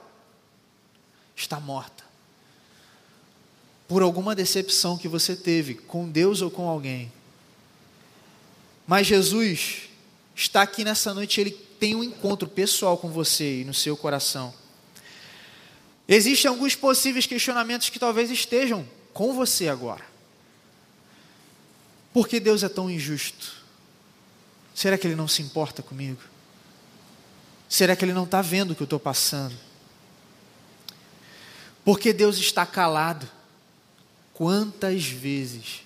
está 1.36 1.60
morta. 1.60 2.06
Por 3.86 4.02
alguma 4.02 4.34
decepção 4.34 4.98
que 4.98 5.10
você 5.10 5.36
teve 5.36 5.74
com 5.74 6.08
Deus 6.08 6.42
ou 6.42 6.50
com 6.50 6.70
alguém. 6.70 7.12
Mas 8.88 9.08
Jesus 9.08 9.90
está 10.34 10.62
aqui 10.62 10.86
nessa 10.86 11.14
noite, 11.14 11.42
ele 11.42 11.52
tem 11.52 11.96
um 11.96 12.04
encontro 12.04 12.48
pessoal 12.48 12.98
com 12.98 13.10
você 13.10 13.60
e 13.60 13.66
no 13.66 13.74
seu 13.74 13.98
coração. 13.98 14.61
Existem 16.08 16.50
alguns 16.50 16.76
possíveis 16.76 17.26
questionamentos 17.26 17.90
que 17.90 18.00
talvez 18.00 18.30
estejam 18.30 18.88
com 19.14 19.34
você 19.34 19.68
agora. 19.68 20.06
Por 22.14 22.28
que 22.28 22.40
Deus 22.40 22.64
é 22.64 22.70
tão 22.70 22.90
injusto? 22.90 23.62
Será 24.76 24.98
que 24.98 25.08
Ele 25.08 25.16
não 25.16 25.28
se 25.28 25.42
importa 25.42 25.82
comigo? 25.82 26.22
Será 27.70 27.96
que 27.96 28.04
Ele 28.04 28.14
não 28.14 28.26
está 28.26 28.42
vendo 28.42 28.72
o 28.72 28.76
que 28.76 28.82
eu 28.82 28.86
estou 28.86 29.00
passando? 29.00 29.56
Porque 31.86 32.12
Deus 32.12 32.38
está 32.38 32.66
calado. 32.66 33.30
Quantas 34.34 35.06
vezes 35.06 35.84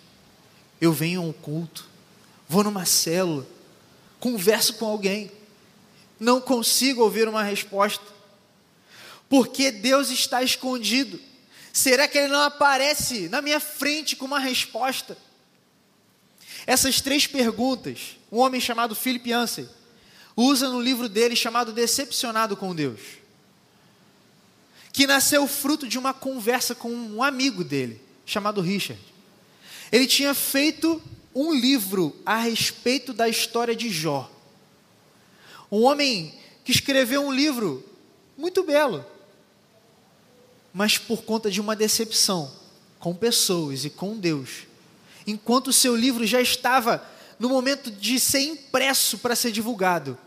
eu 0.79 0.93
venho 0.93 1.21
a 1.21 1.23
um 1.23 1.33
culto, 1.33 1.87
vou 2.47 2.63
numa 2.63 2.85
célula, 2.85 3.45
converso 4.19 4.75
com 4.75 4.85
alguém, 4.85 5.31
não 6.19 6.39
consigo 6.39 7.01
ouvir 7.01 7.27
uma 7.27 7.43
resposta, 7.43 8.14
porque 9.29 9.71
Deus 9.71 10.09
está 10.09 10.43
escondido. 10.43 11.19
Será 11.73 12.07
que 12.07 12.17
Ele 12.17 12.27
não 12.29 12.41
aparece 12.41 13.27
na 13.29 13.41
minha 13.41 13.59
frente 13.59 14.15
com 14.15 14.25
uma 14.25 14.39
resposta? 14.39 15.17
Essas 16.65 17.01
três 17.01 17.27
perguntas, 17.27 18.17
um 18.31 18.39
homem 18.39 18.59
chamado 18.59 18.95
Philip 18.95 19.29
Yancey 19.29 19.67
usa 20.35 20.67
no 20.67 20.81
livro 20.81 21.07
dele 21.07 21.35
chamado 21.35 21.71
Decepcionado 21.71 22.57
com 22.57 22.75
Deus, 22.75 22.99
que 24.91 25.07
nasceu 25.07 25.47
fruto 25.47 25.87
de 25.87 25.97
uma 25.97 26.13
conversa 26.13 26.73
com 26.73 26.89
um 26.89 27.23
amigo 27.23 27.63
dele, 27.63 28.01
chamado 28.25 28.61
Richard. 28.61 29.01
Ele 29.91 30.07
tinha 30.07 30.33
feito 30.33 31.01
um 31.33 31.53
livro 31.53 32.15
a 32.25 32.37
respeito 32.37 33.13
da 33.13 33.29
história 33.29 33.75
de 33.75 33.89
Jó. 33.89 34.31
Um 35.71 35.83
homem 35.83 36.33
que 36.63 36.71
escreveu 36.71 37.21
um 37.21 37.31
livro 37.31 37.83
muito 38.37 38.63
belo, 38.63 39.05
mas 40.75 40.97
por 40.97 41.23
conta 41.23 41.49
de 41.49 41.61
uma 41.61 41.73
decepção 41.73 42.51
com 42.99 43.15
pessoas 43.15 43.85
e 43.85 43.89
com 43.89 44.17
Deus, 44.17 44.67
enquanto 45.25 45.67
o 45.67 45.73
seu 45.73 45.95
livro 45.95 46.27
já 46.27 46.41
estava 46.41 47.01
no 47.39 47.47
momento 47.47 47.89
de 47.89 48.19
ser 48.19 48.41
impresso 48.41 49.19
para 49.19 49.37
ser 49.37 49.53
divulgado, 49.53 50.17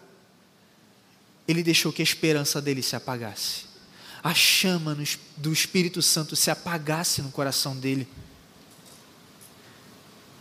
ele 1.46 1.62
deixou 1.62 1.92
que 1.92 2.00
a 2.00 2.02
esperança 2.02 2.62
dele 2.62 2.82
se 2.82 2.96
apagasse. 2.96 3.66
A 4.22 4.32
chama 4.32 4.96
do 5.36 5.52
Espírito 5.52 6.00
Santo 6.00 6.34
se 6.34 6.50
apagasse 6.50 7.20
no 7.20 7.30
coração 7.30 7.76
dele. 7.76 8.08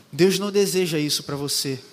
Deus 0.09 0.39
não 0.39 0.53
deseja 0.53 0.97
isso 0.97 1.21
para 1.23 1.35
você. 1.35 1.83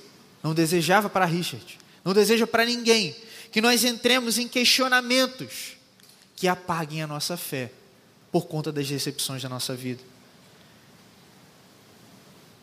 Não 0.40 0.54
desejava 0.54 1.10
para 1.10 1.24
Richard. 1.24 1.78
Não 2.04 2.14
deseja 2.14 2.46
para 2.46 2.64
ninguém 2.64 3.16
que 3.50 3.60
nós 3.60 3.82
entremos 3.82 4.38
em 4.38 4.46
questionamentos 4.46 5.72
que 6.36 6.46
apaguem 6.46 7.02
a 7.02 7.08
nossa 7.08 7.36
fé 7.36 7.72
por 8.34 8.46
conta 8.46 8.72
das 8.72 8.88
decepções 8.88 9.40
da 9.44 9.48
nossa 9.48 9.76
vida. 9.76 10.02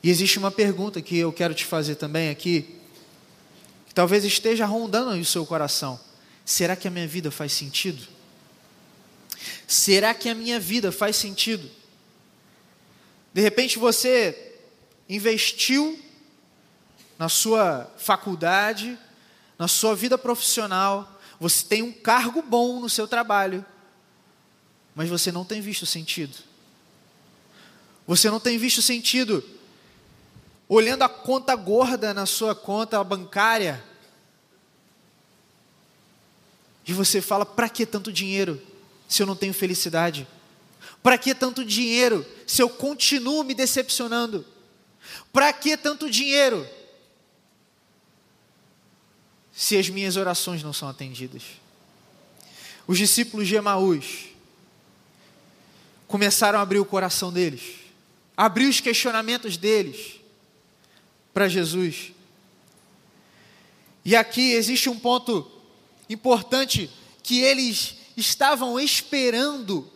E 0.03 0.09
existe 0.09 0.37
uma 0.37 0.51
pergunta 0.51 1.01
que 1.01 1.17
eu 1.17 1.31
quero 1.31 1.53
te 1.53 1.63
fazer 1.63 1.95
também 1.95 2.29
aqui, 2.29 2.77
que 3.87 3.93
talvez 3.93 4.25
esteja 4.25 4.65
rondando 4.65 5.11
o 5.11 5.23
seu 5.23 5.45
coração: 5.45 5.97
será 6.43 6.75
que 6.75 6.89
a 6.89 6.91
minha 6.91 7.07
vida 7.07 7.31
faz 7.31 7.53
sentido? 7.53 8.05
Será 9.65 10.13
que 10.13 10.27
a 10.27 10.35
minha 10.35 10.59
vida 10.59 10.91
faz 10.91 11.15
sentido? 11.15 11.71
De 13.33 13.39
repente 13.39 13.79
você 13.79 14.57
investiu 15.07 15.97
na 17.17 17.29
sua 17.29 17.89
faculdade, 17.97 18.99
na 19.57 19.69
sua 19.69 19.95
vida 19.95 20.17
profissional, 20.17 21.21
você 21.39 21.63
tem 21.63 21.81
um 21.81 21.93
cargo 21.93 22.41
bom 22.41 22.81
no 22.81 22.89
seu 22.89 23.07
trabalho, 23.07 23.65
mas 24.95 25.09
você 25.09 25.31
não 25.31 25.45
tem 25.45 25.61
visto 25.61 25.85
sentido. 25.85 26.37
Você 28.07 28.29
não 28.29 28.39
tem 28.39 28.57
visto 28.57 28.81
sentido 28.81 29.43
olhando 30.67 31.03
a 31.03 31.09
conta 31.09 31.55
gorda 31.55 32.13
na 32.13 32.25
sua 32.25 32.55
conta 32.55 33.03
bancária. 33.03 33.83
E 36.87 36.93
você 36.93 37.21
fala: 37.21 37.45
para 37.45 37.69
que 37.69 37.85
tanto 37.85 38.11
dinheiro 38.11 38.61
se 39.07 39.21
eu 39.21 39.27
não 39.27 39.35
tenho 39.35 39.53
felicidade? 39.53 40.27
Para 41.03 41.17
que 41.17 41.33
tanto 41.33 41.65
dinheiro 41.65 42.25
se 42.45 42.61
eu 42.61 42.69
continuo 42.69 43.43
me 43.43 43.53
decepcionando? 43.53 44.45
Para 45.33 45.51
que 45.51 45.75
tanto 45.75 46.09
dinheiro 46.09 46.67
se 49.51 49.77
as 49.77 49.89
minhas 49.89 50.15
orações 50.15 50.63
não 50.63 50.73
são 50.73 50.87
atendidas? 50.87 51.43
Os 52.87 52.97
discípulos 52.97 53.47
de 53.47 53.55
Emaús 53.55 54.30
começaram 56.11 56.59
a 56.59 56.61
abrir 56.61 56.77
o 56.77 56.85
coração 56.85 57.31
deles, 57.31 57.61
abrir 58.35 58.67
os 58.67 58.81
questionamentos 58.81 59.55
deles 59.55 60.19
para 61.33 61.47
Jesus. 61.47 62.11
E 64.03 64.13
aqui 64.13 64.51
existe 64.51 64.89
um 64.89 64.99
ponto 64.99 65.49
importante 66.09 66.91
que 67.23 67.39
eles 67.39 67.95
estavam 68.17 68.77
esperando, 68.77 69.89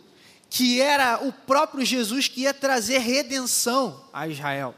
que 0.48 0.80
era 0.80 1.22
o 1.22 1.30
próprio 1.30 1.84
Jesus 1.84 2.28
que 2.28 2.42
ia 2.42 2.54
trazer 2.54 2.98
redenção 2.98 4.02
a 4.10 4.26
Israel. 4.26 4.74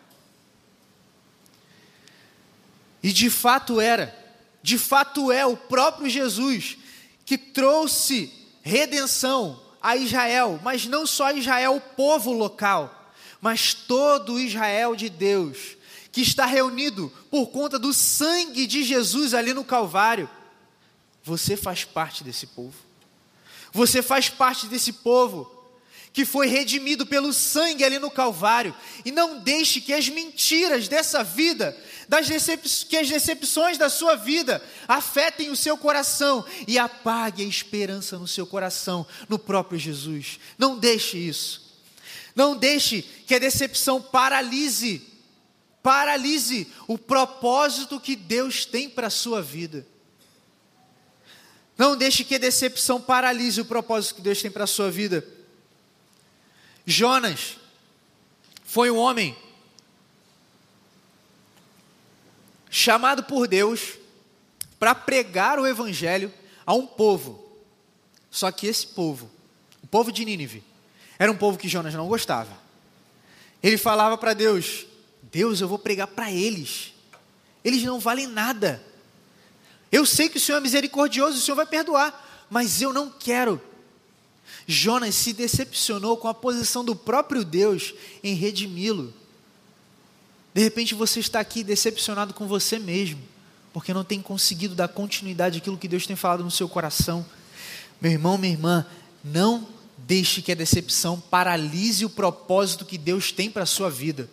E 3.00 3.12
de 3.12 3.30
fato 3.30 3.80
era, 3.80 4.12
de 4.60 4.76
fato 4.76 5.30
é 5.30 5.46
o 5.46 5.56
próprio 5.56 6.10
Jesus 6.10 6.76
que 7.24 7.38
trouxe 7.38 8.32
redenção 8.60 9.67
a 9.80 9.96
Israel, 9.96 10.60
mas 10.62 10.86
não 10.86 11.06
só 11.06 11.30
Israel, 11.32 11.76
o 11.76 11.80
povo 11.80 12.32
local, 12.32 13.12
mas 13.40 13.74
todo 13.74 14.40
Israel 14.40 14.96
de 14.96 15.08
Deus 15.08 15.78
que 16.10 16.22
está 16.22 16.46
reunido 16.46 17.12
por 17.30 17.46
conta 17.48 17.78
do 17.78 17.92
sangue 17.92 18.66
de 18.66 18.82
Jesus 18.82 19.34
ali 19.34 19.52
no 19.52 19.64
Calvário. 19.64 20.28
Você 21.22 21.56
faz 21.56 21.84
parte 21.84 22.24
desse 22.24 22.46
povo. 22.46 22.74
Você 23.72 24.02
faz 24.02 24.28
parte 24.28 24.66
desse 24.66 24.92
povo 24.94 25.48
que 26.12 26.24
foi 26.24 26.48
redimido 26.48 27.06
pelo 27.06 27.32
sangue 27.32 27.84
ali 27.84 27.98
no 27.98 28.10
Calvário. 28.10 28.74
E 29.04 29.12
não 29.12 29.38
deixe 29.38 29.80
que 29.80 29.92
as 29.92 30.08
mentiras 30.08 30.88
dessa 30.88 31.22
vida, 31.22 31.76
que 32.88 32.96
as 32.96 33.08
decepções 33.08 33.76
da 33.76 33.90
sua 33.90 34.14
vida 34.16 34.62
afetem 34.86 35.50
o 35.50 35.56
seu 35.56 35.76
coração 35.76 36.44
e 36.66 36.78
apague 36.78 37.44
a 37.44 37.46
esperança 37.46 38.18
no 38.18 38.26
seu 38.26 38.46
coração, 38.46 39.06
no 39.28 39.38
próprio 39.38 39.78
Jesus. 39.78 40.40
Não 40.56 40.78
deixe 40.78 41.18
isso. 41.18 41.68
Não 42.34 42.56
deixe 42.56 43.02
que 43.02 43.34
a 43.34 43.38
decepção 43.38 44.00
paralise 44.00 45.02
paralise 45.82 46.66
o 46.86 46.98
propósito 46.98 48.00
que 48.00 48.16
Deus 48.16 48.64
tem 48.64 48.90
para 48.90 49.06
a 49.06 49.10
sua 49.10 49.40
vida. 49.40 49.86
Não 51.76 51.96
deixe 51.96 52.24
que 52.24 52.34
a 52.34 52.38
decepção 52.38 53.00
paralise 53.00 53.60
o 53.60 53.64
propósito 53.64 54.16
que 54.16 54.20
Deus 54.20 54.42
tem 54.42 54.50
para 54.50 54.64
a 54.64 54.66
sua 54.66 54.90
vida. 54.90 55.24
Jonas 56.84 57.56
foi 58.64 58.90
um 58.90 58.96
homem 58.96 59.36
chamado 62.70 63.22
por 63.22 63.46
Deus 63.46 63.94
para 64.78 64.94
pregar 64.94 65.58
o 65.58 65.66
evangelho 65.66 66.32
a 66.64 66.74
um 66.74 66.86
povo. 66.86 67.46
Só 68.30 68.50
que 68.50 68.66
esse 68.66 68.86
povo, 68.86 69.30
o 69.82 69.86
povo 69.86 70.12
de 70.12 70.24
Nínive, 70.24 70.62
era 71.18 71.32
um 71.32 71.36
povo 71.36 71.58
que 71.58 71.68
Jonas 71.68 71.94
não 71.94 72.08
gostava. 72.08 72.52
Ele 73.62 73.76
falava 73.76 74.16
para 74.16 74.34
Deus: 74.34 74.86
Deus, 75.22 75.60
eu 75.60 75.68
vou 75.68 75.78
pregar 75.78 76.06
para 76.06 76.30
eles. 76.30 76.92
Eles 77.64 77.82
não 77.82 77.98
valem 77.98 78.26
nada. 78.26 78.82
Eu 79.90 80.04
sei 80.06 80.28
que 80.28 80.36
o 80.36 80.40
Senhor 80.40 80.58
é 80.58 80.60
misericordioso, 80.60 81.38
o 81.38 81.40
Senhor 81.40 81.56
vai 81.56 81.66
perdoar, 81.66 82.46
mas 82.50 82.80
eu 82.80 82.92
não 82.92 83.10
quero. 83.10 83.60
Jonas 84.66 85.14
se 85.14 85.32
decepcionou 85.32 86.16
com 86.16 86.28
a 86.28 86.34
posição 86.34 86.84
do 86.84 86.94
próprio 86.94 87.44
Deus 87.44 87.94
em 88.22 88.34
redimi-lo. 88.34 89.12
De 90.58 90.64
repente 90.64 90.92
você 90.92 91.20
está 91.20 91.38
aqui 91.38 91.62
decepcionado 91.62 92.34
com 92.34 92.48
você 92.48 92.80
mesmo, 92.80 93.22
porque 93.72 93.94
não 93.94 94.02
tem 94.02 94.20
conseguido 94.20 94.74
dar 94.74 94.88
continuidade 94.88 95.58
àquilo 95.58 95.78
que 95.78 95.86
Deus 95.86 96.04
tem 96.04 96.16
falado 96.16 96.42
no 96.42 96.50
seu 96.50 96.68
coração. 96.68 97.24
Meu 98.00 98.10
irmão, 98.10 98.36
minha 98.36 98.54
irmã, 98.54 98.84
não 99.22 99.68
deixe 99.98 100.42
que 100.42 100.50
a 100.50 100.56
decepção 100.56 101.20
paralise 101.20 102.04
o 102.04 102.10
propósito 102.10 102.84
que 102.84 102.98
Deus 102.98 103.30
tem 103.30 103.48
para 103.48 103.62
a 103.62 103.66
sua 103.66 103.88
vida. 103.88 104.28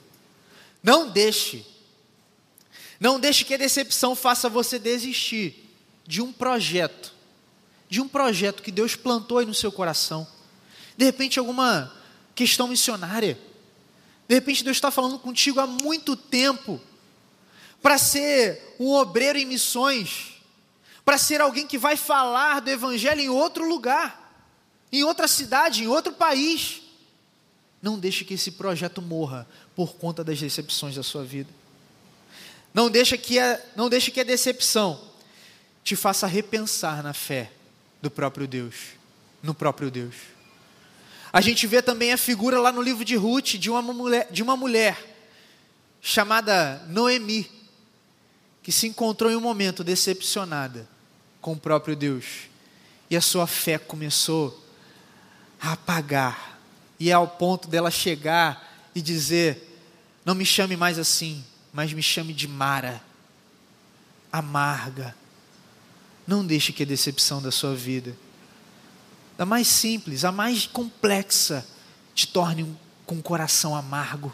Não 0.82 1.12
deixe. 1.12 1.64
Não 3.00 3.20
deixe 3.20 3.46
que 3.46 3.54
a 3.54 3.58
decepção 3.58 4.16
faça 4.16 4.50
você 4.50 4.80
desistir 4.80 5.70
de 6.08 6.24
um 6.24 6.34
projeto, 6.34 7.14
de 7.88 8.02
um 8.02 8.08
projeto 8.08 8.64
que 8.64 8.72
Deus 8.72 8.96
plantou 8.96 9.38
aí 9.38 9.46
no 9.46 9.54
seu 9.54 9.72
coração. 9.72 10.28
De 10.98 11.06
repente, 11.06 11.38
alguma 11.38 11.94
questão 12.34 12.68
missionária. 12.68 13.38
De 14.28 14.36
repente, 14.36 14.64
Deus 14.64 14.78
está 14.78 14.90
falando 14.90 15.20
contigo 15.20 15.60
há 15.60 15.68
muito 15.68 16.16
tempo 16.16 16.82
para 17.82 17.98
ser 17.98 18.76
um 18.80 18.92
obreiro 18.94 19.38
em 19.38 19.46
missões, 19.46 20.42
para 21.04 21.18
ser 21.18 21.40
alguém 21.40 21.68
que 21.68 21.78
vai 21.78 21.96
falar 21.96 22.60
do 22.60 22.70
Evangelho 22.70 23.22
em 23.22 23.30
outro 23.30 23.68
lugar, 23.68 24.44
em 24.92 25.04
outra 25.04 25.28
cidade, 25.28 25.84
em 25.84 25.88
outro 25.88 26.14
país. 26.14 26.82
Não 27.82 28.00
deixe 28.00 28.26
que 28.26 28.34
esse 28.34 28.52
projeto 28.52 29.02
morra 29.02 29.48
por 29.76 29.96
conta 29.96 30.24
das 30.24 30.40
decepções 30.40 30.96
da 30.96 31.04
sua 31.04 31.24
vida. 31.24 31.50
Não 32.74 32.90
deixe 32.90 33.18
que 33.18 33.38
a, 33.38 33.62
não 33.76 33.88
deixe 33.88 34.10
que 34.10 34.20
a 34.20 34.24
decepção 34.24 35.00
te 35.84 35.96
faça 35.96 36.26
repensar 36.26 37.04
na 37.04 37.14
fé 37.14 37.52
do 38.02 38.10
próprio 38.10 38.48
Deus, 38.48 38.76
no 39.44 39.54
próprio 39.54 39.92
Deus. 39.92 40.16
A 41.36 41.42
gente 41.42 41.68
vê 41.68 41.82
também 41.82 42.14
a 42.14 42.18
figura 42.18 42.62
lá 42.62 42.72
no 42.72 42.82
livro 42.82 43.04
de 43.04 43.14
Ruth 43.14 43.56
de 43.56 43.70
uma 43.70 43.82
mulher, 43.82 44.26
de 44.32 44.42
uma 44.42 44.56
mulher 44.56 44.98
chamada 46.02 46.82
Noemi, 46.88 47.52
que 48.64 48.72
se 48.72 48.88
encontrou 48.88 49.30
em 49.30 49.36
um 49.36 49.42
momento 49.42 49.84
decepcionada 49.84 50.88
com 51.42 51.52
o 51.52 51.60
próprio 51.60 51.94
Deus. 51.94 52.44
E 53.10 53.18
a 53.18 53.22
sua 53.22 53.46
fé 53.46 53.78
começou 53.78 54.66
a 55.60 55.74
apagar. 55.74 56.58
E 56.98 57.10
é 57.10 57.14
ao 57.14 57.28
ponto 57.28 57.68
dela 57.68 57.92
chegar 57.92 58.90
e 58.96 59.02
dizer: 59.02 59.78
Não 60.24 60.36
me 60.36 60.46
chame 60.46 60.78
mais 60.78 60.98
assim, 60.98 61.44
mas 61.74 61.92
me 61.92 62.02
chame 62.02 62.32
de 62.34 62.48
Mara, 62.48 63.04
amarga. 64.32 65.14
Não 66.26 66.46
deixe 66.46 66.72
que 66.72 66.84
a 66.84 66.86
decepção 66.86 67.42
da 67.42 67.52
sua 67.52 67.76
vida, 67.76 68.16
da 69.38 69.46
mais 69.46 69.68
simples, 69.68 70.24
a 70.24 70.32
mais 70.32 70.66
complexa, 70.66 71.66
te 72.14 72.28
torne 72.28 72.76
com 73.06 73.16
um 73.16 73.22
coração 73.22 73.76
amargo. 73.76 74.34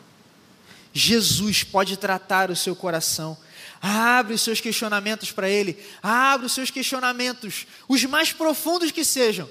Jesus 0.93 1.63
pode 1.63 1.97
tratar 1.97 2.51
o 2.51 2.55
seu 2.55 2.75
coração 2.75 3.37
Abre 3.81 4.35
os 4.35 4.41
seus 4.41 4.61
questionamentos 4.61 5.31
para 5.31 5.49
Ele. 5.49 5.75
Abre 6.03 6.45
os 6.45 6.51
seus 6.51 6.69
questionamentos, 6.69 7.65
os 7.87 8.03
mais 8.05 8.31
profundos 8.31 8.91
que 8.91 9.03
sejam, 9.03 9.49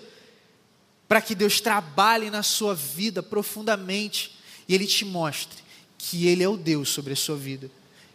para 1.09 1.21
que 1.21 1.35
Deus 1.35 1.61
trabalhe 1.61 2.31
na 2.31 2.45
sua 2.45 2.73
vida 2.73 3.25
profundamente 3.25 4.39
e 4.69 4.75
Ele 4.75 4.87
te 4.87 5.05
mostre 5.05 5.59
que 5.99 6.29
Ele 6.29 6.45
é 6.45 6.49
o 6.49 6.57
Deus 6.57 6.91
sobre 6.91 7.13
a 7.13 7.17
sua 7.17 7.37
vida, 7.37 7.69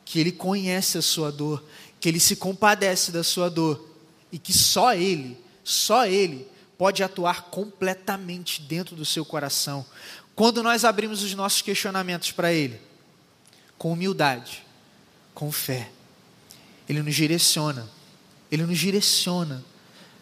que 0.05 0.19
Ele 0.19 0.31
conhece 0.31 0.97
a 0.97 1.01
sua 1.01 1.31
dor, 1.31 1.61
que 1.99 2.07
Ele 2.07 2.19
se 2.19 2.37
compadece 2.37 3.11
da 3.11 3.23
sua 3.23 3.49
dor 3.49 3.93
e 4.31 4.39
que 4.39 4.53
só 4.53 4.95
Ele, 4.95 5.37
só 5.65 6.07
Ele 6.07 6.47
pode 6.77 7.03
atuar 7.03 7.43
completamente 7.43 8.61
dentro 8.61 8.95
do 8.95 9.05
seu 9.05 9.25
coração. 9.25 9.85
Quando 10.35 10.61
nós 10.61 10.83
abrimos 10.83 11.23
os 11.23 11.33
nossos 11.33 11.61
questionamentos 11.61 12.31
para 12.31 12.51
Ele, 12.51 12.79
com 13.77 13.91
humildade, 13.91 14.63
com 15.33 15.51
fé, 15.51 15.89
ele 16.87 17.01
nos 17.01 17.15
direciona. 17.15 17.89
Ele 18.51 18.63
nos 18.63 18.77
direciona. 18.77 19.63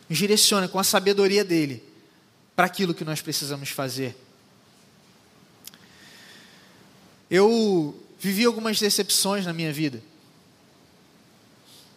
Nos 0.10 0.18
direciona 0.18 0.68
com 0.68 0.80
a 0.80 0.84
sabedoria 0.84 1.44
dele 1.44 1.84
para 2.56 2.66
aquilo 2.66 2.94
que 2.94 3.04
nós 3.04 3.22
precisamos 3.22 3.70
fazer. 3.70 4.16
Eu 7.30 8.00
vivi 8.20 8.46
algumas 8.46 8.80
decepções 8.80 9.46
na 9.46 9.54
minha 9.54 9.74
vida. 9.74 10.02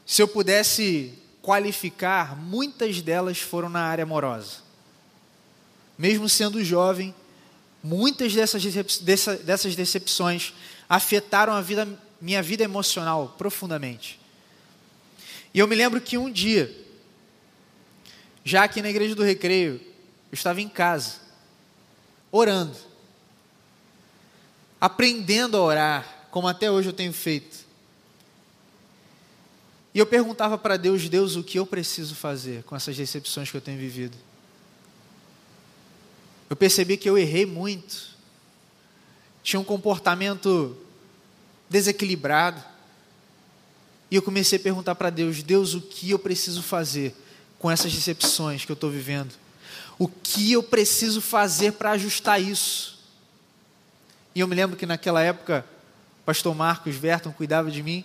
Se 0.06 0.22
eu 0.22 0.28
pudesse 0.28 1.12
qualificar, 1.46 2.36
muitas 2.36 3.00
delas 3.00 3.38
foram 3.38 3.68
na 3.68 3.82
área 3.82 4.02
amorosa. 4.02 4.56
Mesmo 5.96 6.28
sendo 6.28 6.62
jovem, 6.64 7.14
muitas 7.80 8.34
dessas, 8.34 8.64
dessas 9.44 9.76
decepções 9.76 10.52
afetaram 10.88 11.52
a 11.52 11.60
vida, 11.60 11.88
minha 12.20 12.42
vida 12.42 12.64
emocional 12.64 13.36
profundamente. 13.38 14.18
E 15.54 15.60
eu 15.60 15.68
me 15.68 15.76
lembro 15.76 16.00
que 16.00 16.18
um 16.18 16.28
dia, 16.28 16.76
já 18.44 18.64
aqui 18.64 18.82
na 18.82 18.90
igreja 18.90 19.14
do 19.14 19.22
recreio, 19.22 19.74
eu 19.74 20.34
estava 20.34 20.60
em 20.60 20.68
casa, 20.68 21.20
orando, 22.32 22.76
aprendendo 24.80 25.56
a 25.56 25.62
orar, 25.62 26.26
como 26.32 26.48
até 26.48 26.68
hoje 26.68 26.88
eu 26.88 26.92
tenho 26.92 27.12
feito. 27.12 27.65
E 29.96 29.98
eu 29.98 30.04
perguntava 30.04 30.58
para 30.58 30.76
Deus, 30.76 31.08
Deus, 31.08 31.36
o 31.36 31.42
que 31.42 31.58
eu 31.58 31.64
preciso 31.64 32.14
fazer 32.14 32.62
com 32.64 32.76
essas 32.76 32.94
decepções 32.94 33.50
que 33.50 33.56
eu 33.56 33.62
tenho 33.62 33.78
vivido? 33.78 34.14
Eu 36.50 36.54
percebi 36.54 36.98
que 36.98 37.08
eu 37.08 37.16
errei 37.16 37.46
muito, 37.46 38.10
tinha 39.42 39.58
um 39.58 39.64
comportamento 39.64 40.76
desequilibrado, 41.70 42.62
e 44.10 44.16
eu 44.16 44.20
comecei 44.20 44.58
a 44.58 44.62
perguntar 44.62 44.94
para 44.96 45.08
Deus: 45.08 45.42
Deus, 45.42 45.72
o 45.72 45.80
que 45.80 46.10
eu 46.10 46.18
preciso 46.18 46.62
fazer 46.62 47.16
com 47.58 47.70
essas 47.70 47.90
decepções 47.90 48.66
que 48.66 48.72
eu 48.72 48.74
estou 48.74 48.90
vivendo? 48.90 49.32
O 49.98 50.08
que 50.08 50.52
eu 50.52 50.62
preciso 50.62 51.22
fazer 51.22 51.72
para 51.72 51.92
ajustar 51.92 52.38
isso? 52.38 52.98
E 54.34 54.40
eu 54.40 54.46
me 54.46 54.54
lembro 54.54 54.76
que 54.76 54.84
naquela 54.84 55.22
época, 55.22 55.64
o 56.20 56.24
pastor 56.26 56.54
Marcos 56.54 56.96
Verton 56.96 57.32
cuidava 57.32 57.70
de 57.70 57.82
mim, 57.82 58.04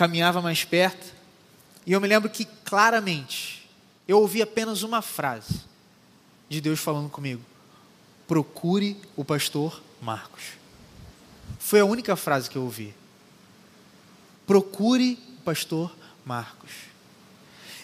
caminhava 0.00 0.40
mais 0.40 0.64
perto, 0.64 1.12
e 1.84 1.92
eu 1.92 2.00
me 2.00 2.08
lembro 2.08 2.30
que 2.30 2.46
claramente 2.64 3.68
eu 4.08 4.18
ouvi 4.18 4.40
apenas 4.40 4.82
uma 4.82 5.02
frase 5.02 5.60
de 6.48 6.58
Deus 6.58 6.80
falando 6.80 7.10
comigo: 7.10 7.44
procure 8.26 8.96
o 9.14 9.22
pastor 9.22 9.82
Marcos. 10.00 10.42
Foi 11.58 11.80
a 11.80 11.84
única 11.84 12.16
frase 12.16 12.48
que 12.48 12.56
eu 12.56 12.62
ouvi. 12.62 12.94
Procure 14.46 15.18
o 15.38 15.42
pastor 15.42 15.94
Marcos. 16.24 16.70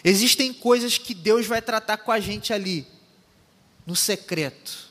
Existem 0.03 0.51
coisas 0.51 0.97
que 0.97 1.13
Deus 1.13 1.45
vai 1.45 1.61
tratar 1.61 1.97
com 1.97 2.11
a 2.11 2.19
gente 2.19 2.51
ali, 2.51 2.87
no 3.85 3.95
secreto. 3.95 4.89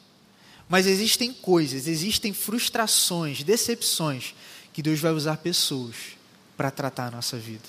Mas 0.69 0.87
existem 0.87 1.33
coisas, 1.33 1.89
existem 1.89 2.33
frustrações, 2.33 3.43
decepções, 3.43 4.33
que 4.73 4.81
Deus 4.81 5.01
vai 5.01 5.11
usar 5.11 5.39
pessoas 5.39 6.16
para 6.57 6.71
tratar 6.71 7.09
a 7.09 7.11
nossa 7.11 7.37
vida. 7.37 7.65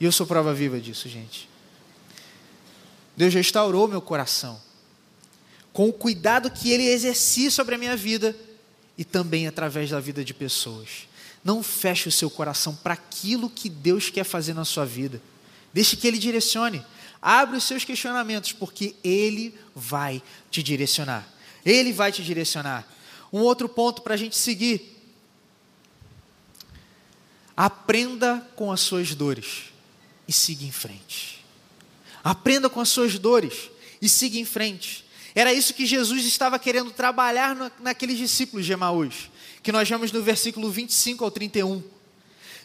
E 0.00 0.04
eu 0.04 0.12
sou 0.12 0.26
prova 0.26 0.52
viva 0.54 0.80
disso, 0.80 1.08
gente. 1.08 1.48
Deus 3.16 3.32
restaurou 3.32 3.88
meu 3.88 4.02
coração, 4.02 4.60
com 5.72 5.88
o 5.88 5.92
cuidado 5.92 6.50
que 6.50 6.70
Ele 6.70 6.86
exercia 6.86 7.50
sobre 7.50 7.74
a 7.74 7.78
minha 7.78 7.96
vida 7.96 8.36
e 8.96 9.04
também 9.04 9.46
através 9.46 9.90
da 9.90 10.00
vida 10.00 10.24
de 10.24 10.34
pessoas. 10.34 11.08
Não 11.42 11.62
feche 11.62 12.08
o 12.08 12.12
seu 12.12 12.28
coração 12.28 12.74
para 12.74 12.94
aquilo 12.94 13.48
que 13.48 13.68
Deus 13.68 14.10
quer 14.10 14.24
fazer 14.24 14.52
na 14.52 14.64
sua 14.64 14.84
vida. 14.84 15.20
Deixe 15.72 15.96
que 15.96 16.06
Ele 16.06 16.18
direcione. 16.18 16.84
Abre 17.20 17.56
os 17.56 17.64
seus 17.64 17.84
questionamentos, 17.84 18.52
porque 18.52 18.94
Ele 19.02 19.54
vai 19.74 20.22
te 20.50 20.62
direcionar. 20.62 21.26
Ele 21.64 21.92
vai 21.92 22.12
te 22.12 22.22
direcionar. 22.22 22.86
Um 23.32 23.40
outro 23.40 23.68
ponto 23.68 24.02
para 24.02 24.14
a 24.14 24.16
gente 24.16 24.36
seguir. 24.36 24.95
Aprenda 27.56 28.46
com 28.54 28.70
as 28.70 28.80
suas 28.80 29.14
dores 29.14 29.72
e 30.28 30.32
siga 30.32 30.64
em 30.64 30.72
frente. 30.72 31.44
Aprenda 32.22 32.68
com 32.68 32.80
as 32.80 32.88
suas 32.88 33.18
dores 33.18 33.70
e 34.02 34.08
siga 34.08 34.38
em 34.38 34.44
frente. 34.44 35.04
Era 35.34 35.52
isso 35.52 35.74
que 35.74 35.86
Jesus 35.86 36.24
estava 36.24 36.58
querendo 36.58 36.90
trabalhar 36.90 37.72
naqueles 37.80 38.18
discípulos 38.18 38.66
de 38.66 38.72
Emaús 38.72 39.30
que 39.66 39.72
nós 39.72 39.88
vemos 39.88 40.12
no 40.12 40.22
versículo 40.22 40.70
25 40.70 41.24
ao 41.24 41.30
31. 41.30 41.82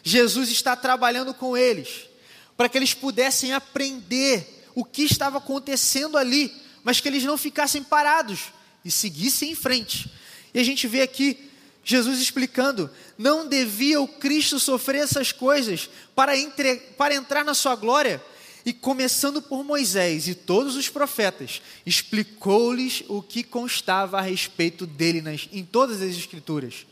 Jesus 0.04 0.48
está 0.50 0.76
trabalhando 0.76 1.34
com 1.34 1.56
eles, 1.56 2.08
para 2.56 2.68
que 2.68 2.78
eles 2.78 2.94
pudessem 2.94 3.52
aprender 3.52 4.68
o 4.72 4.84
que 4.84 5.02
estava 5.02 5.38
acontecendo 5.38 6.16
ali, 6.16 6.54
mas 6.84 7.00
que 7.00 7.08
eles 7.08 7.24
não 7.24 7.36
ficassem 7.36 7.82
parados 7.82 8.52
e 8.84 8.90
seguissem 8.90 9.50
em 9.50 9.54
frente. 9.56 10.12
E 10.54 10.60
a 10.60 10.62
gente 10.62 10.86
vê 10.86 11.02
aqui 11.02 11.50
Jesus 11.84 12.20
explicando: 12.20 12.90
não 13.18 13.48
devia 13.48 14.00
o 14.00 14.08
Cristo 14.08 14.60
sofrer 14.60 15.02
essas 15.02 15.32
coisas 15.32 15.90
para, 16.14 16.36
entre, 16.36 16.76
para 16.96 17.14
entrar 17.14 17.44
na 17.44 17.54
sua 17.54 17.74
glória? 17.74 18.22
E 18.64 18.72
começando 18.72 19.42
por 19.42 19.64
Moisés 19.64 20.28
e 20.28 20.36
todos 20.36 20.76
os 20.76 20.88
profetas, 20.88 21.60
explicou-lhes 21.84 23.02
o 23.08 23.20
que 23.20 23.42
constava 23.42 24.18
a 24.18 24.22
respeito 24.22 24.86
dele 24.86 25.20
nas, 25.20 25.48
em 25.50 25.64
todas 25.64 26.00
as 26.00 26.16
Escrituras. 26.16 26.86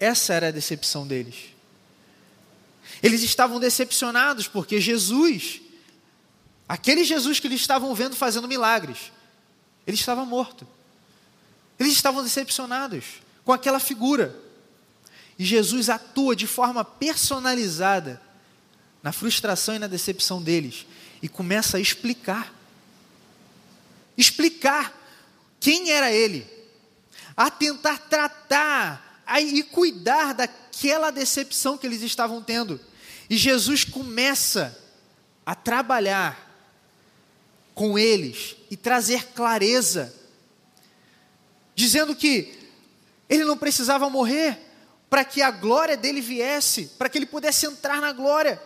Essa 0.00 0.34
era 0.34 0.48
a 0.48 0.52
decepção 0.52 1.06
deles. 1.06 1.36
Eles 3.00 3.22
estavam 3.22 3.60
decepcionados 3.60 4.48
porque 4.48 4.80
Jesus, 4.80 5.60
aquele 6.68 7.04
Jesus 7.04 7.38
que 7.38 7.46
eles 7.46 7.60
estavam 7.60 7.94
vendo 7.94 8.16
fazendo 8.16 8.48
milagres, 8.48 9.12
ele 9.86 9.96
estava 9.96 10.24
morto. 10.24 10.66
Eles 11.78 11.92
estavam 11.92 12.24
decepcionados 12.24 13.04
com 13.48 13.52
aquela 13.54 13.80
figura. 13.80 14.38
E 15.38 15.42
Jesus 15.42 15.88
atua 15.88 16.36
de 16.36 16.46
forma 16.46 16.84
personalizada 16.84 18.20
na 19.02 19.10
frustração 19.10 19.74
e 19.74 19.78
na 19.78 19.86
decepção 19.86 20.42
deles 20.42 20.84
e 21.22 21.30
começa 21.30 21.78
a 21.78 21.80
explicar. 21.80 22.54
Explicar 24.18 24.92
quem 25.58 25.92
era 25.92 26.12
ele, 26.12 26.46
a 27.34 27.50
tentar 27.50 27.96
tratar 28.00 29.22
a, 29.26 29.40
e 29.40 29.62
cuidar 29.62 30.34
daquela 30.34 31.10
decepção 31.10 31.78
que 31.78 31.86
eles 31.86 32.02
estavam 32.02 32.42
tendo. 32.42 32.78
E 33.30 33.36
Jesus 33.38 33.82
começa 33.82 34.78
a 35.46 35.54
trabalhar 35.54 36.38
com 37.74 37.98
eles 37.98 38.56
e 38.70 38.76
trazer 38.76 39.28
clareza, 39.28 40.14
dizendo 41.74 42.14
que 42.14 42.57
ele 43.28 43.44
não 43.44 43.56
precisava 43.56 44.08
morrer 44.08 44.58
para 45.10 45.24
que 45.24 45.42
a 45.42 45.50
glória 45.50 45.96
dele 45.96 46.20
viesse, 46.20 46.86
para 46.98 47.08
que 47.08 47.18
ele 47.18 47.26
pudesse 47.26 47.66
entrar 47.66 48.00
na 48.00 48.12
glória, 48.12 48.60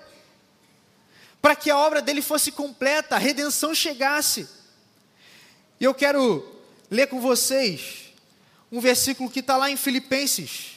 para 1.41 1.57
que 1.57 1.71
a 1.71 1.77
obra 1.77 2.01
dele 2.01 2.23
fosse 2.23 2.53
completa, 2.53 3.17
a 3.17 3.19
redenção 3.19 3.75
chegasse. 3.75 4.49
E 5.81 5.85
eu 5.85 5.95
quero 5.95 6.45
ler 6.91 7.09
com 7.09 7.21
vocês 7.21 8.13
um 8.71 8.81
versículo 8.81 9.31
que 9.31 9.41
está 9.41 9.57
lá 9.57 9.71
em 9.71 9.77
Filipenses, 9.77 10.73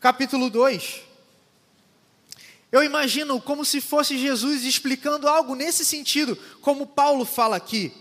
capítulo 0.00 0.50
2. 0.50 1.02
Eu 2.72 2.84
imagino 2.84 3.40
como 3.40 3.64
se 3.64 3.80
fosse 3.80 4.16
Jesus 4.16 4.64
explicando 4.64 5.28
algo 5.28 5.54
nesse 5.54 5.84
sentido, 5.84 6.36
como 6.60 6.86
Paulo 6.86 7.24
fala 7.24 7.56
aqui, 7.56 7.92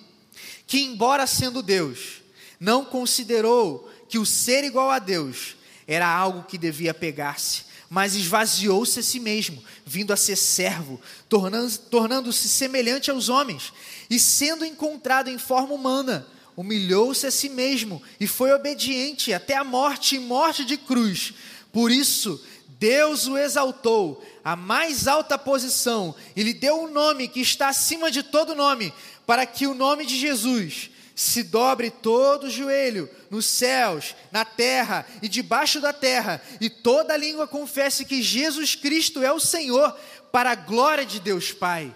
que 0.67 0.81
embora 0.81 1.25
sendo 1.25 1.63
Deus, 1.63 2.21
não 2.59 2.85
considerou 2.85 3.89
que 4.09 4.17
o 4.17 4.25
ser 4.25 4.63
igual 4.63 4.89
a 4.89 4.99
Deus 4.99 5.55
era 5.87 6.07
algo 6.07 6.43
que 6.43 6.57
devia 6.57 6.93
pegar-se, 6.93 7.63
mas 7.89 8.15
esvaziou-se 8.15 8.99
a 8.99 9.03
si 9.03 9.19
mesmo, 9.19 9.63
vindo 9.85 10.11
a 10.11 10.17
ser 10.17 10.35
servo, 10.35 10.99
tornando-se 11.27 11.79
tornando 11.79 12.33
semelhante 12.33 13.09
aos 13.09 13.29
homens, 13.29 13.71
e 14.09 14.19
sendo 14.19 14.65
encontrado 14.65 15.29
em 15.29 15.37
forma 15.37 15.73
humana, 15.73 16.27
humilhou-se 16.57 17.25
a 17.25 17.31
si 17.31 17.49
mesmo 17.49 18.01
e 18.19 18.27
foi 18.27 18.51
obediente 18.51 19.33
até 19.33 19.55
a 19.55 19.63
morte 19.63 20.15
e 20.15 20.19
morte 20.19 20.65
de 20.65 20.75
cruz. 20.75 21.33
Por 21.71 21.91
isso, 21.91 22.43
Deus 22.79 23.27
o 23.27 23.37
exaltou 23.37 24.23
à 24.43 24.55
mais 24.55 25.07
alta 25.07 25.37
posição 25.37 26.15
e 26.35 26.43
lhe 26.43 26.53
deu 26.53 26.83
um 26.83 26.91
nome 26.91 27.27
que 27.27 27.41
está 27.41 27.69
acima 27.69 28.11
de 28.11 28.23
todo 28.23 28.55
nome, 28.55 28.93
para 29.25 29.45
que 29.45 29.67
o 29.67 29.73
nome 29.73 30.05
de 30.05 30.17
Jesus 30.17 30.88
se 31.19 31.43
dobre 31.43 31.91
todo 31.91 32.45
o 32.45 32.49
joelho 32.49 33.09
nos 33.29 33.45
céus, 33.45 34.15
na 34.31 34.45
terra 34.45 35.05
e 35.21 35.27
debaixo 35.27 35.81
da 35.81 35.91
terra, 35.91 36.41
e 36.61 36.69
toda 36.69 37.17
língua 37.17 37.45
confesse 37.45 38.05
que 38.05 38.21
Jesus 38.23 38.73
Cristo 38.73 39.21
é 39.21 39.29
o 39.29 39.37
Senhor, 39.39 39.91
para 40.31 40.51
a 40.51 40.55
glória 40.55 41.05
de 41.05 41.19
Deus 41.19 41.51
Pai. 41.51 41.93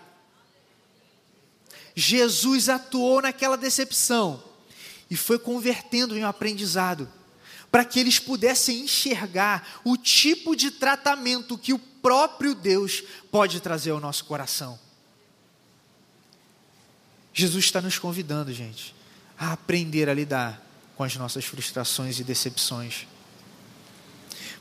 Jesus 1.95 2.67
atuou 2.67 3.21
naquela 3.21 3.55
decepção 3.55 4.43
e 5.09 5.15
foi 5.15 5.39
convertendo 5.39 6.17
em 6.17 6.25
um 6.25 6.27
aprendizado 6.27 7.09
para 7.71 7.86
que 7.86 8.01
eles 8.01 8.19
pudessem 8.19 8.81
enxergar 8.81 9.79
o 9.86 9.95
tipo 9.95 10.53
de 10.53 10.69
tratamento 10.69 11.57
que 11.57 11.71
o 11.71 11.79
próprio 11.79 12.53
Deus 12.53 13.01
pode 13.31 13.62
trazer 13.62 13.91
ao 13.91 14.01
nosso 14.01 14.25
coração. 14.25 14.77
Jesus 17.33 17.63
está 17.63 17.81
nos 17.81 17.97
convidando, 17.97 18.51
gente, 18.51 18.93
a 19.43 19.53
aprender 19.53 20.10
a 20.10 20.13
lidar 20.13 20.62
com 20.95 21.03
as 21.03 21.15
nossas 21.15 21.45
frustrações 21.45 22.19
e 22.19 22.23
decepções. 22.23 23.08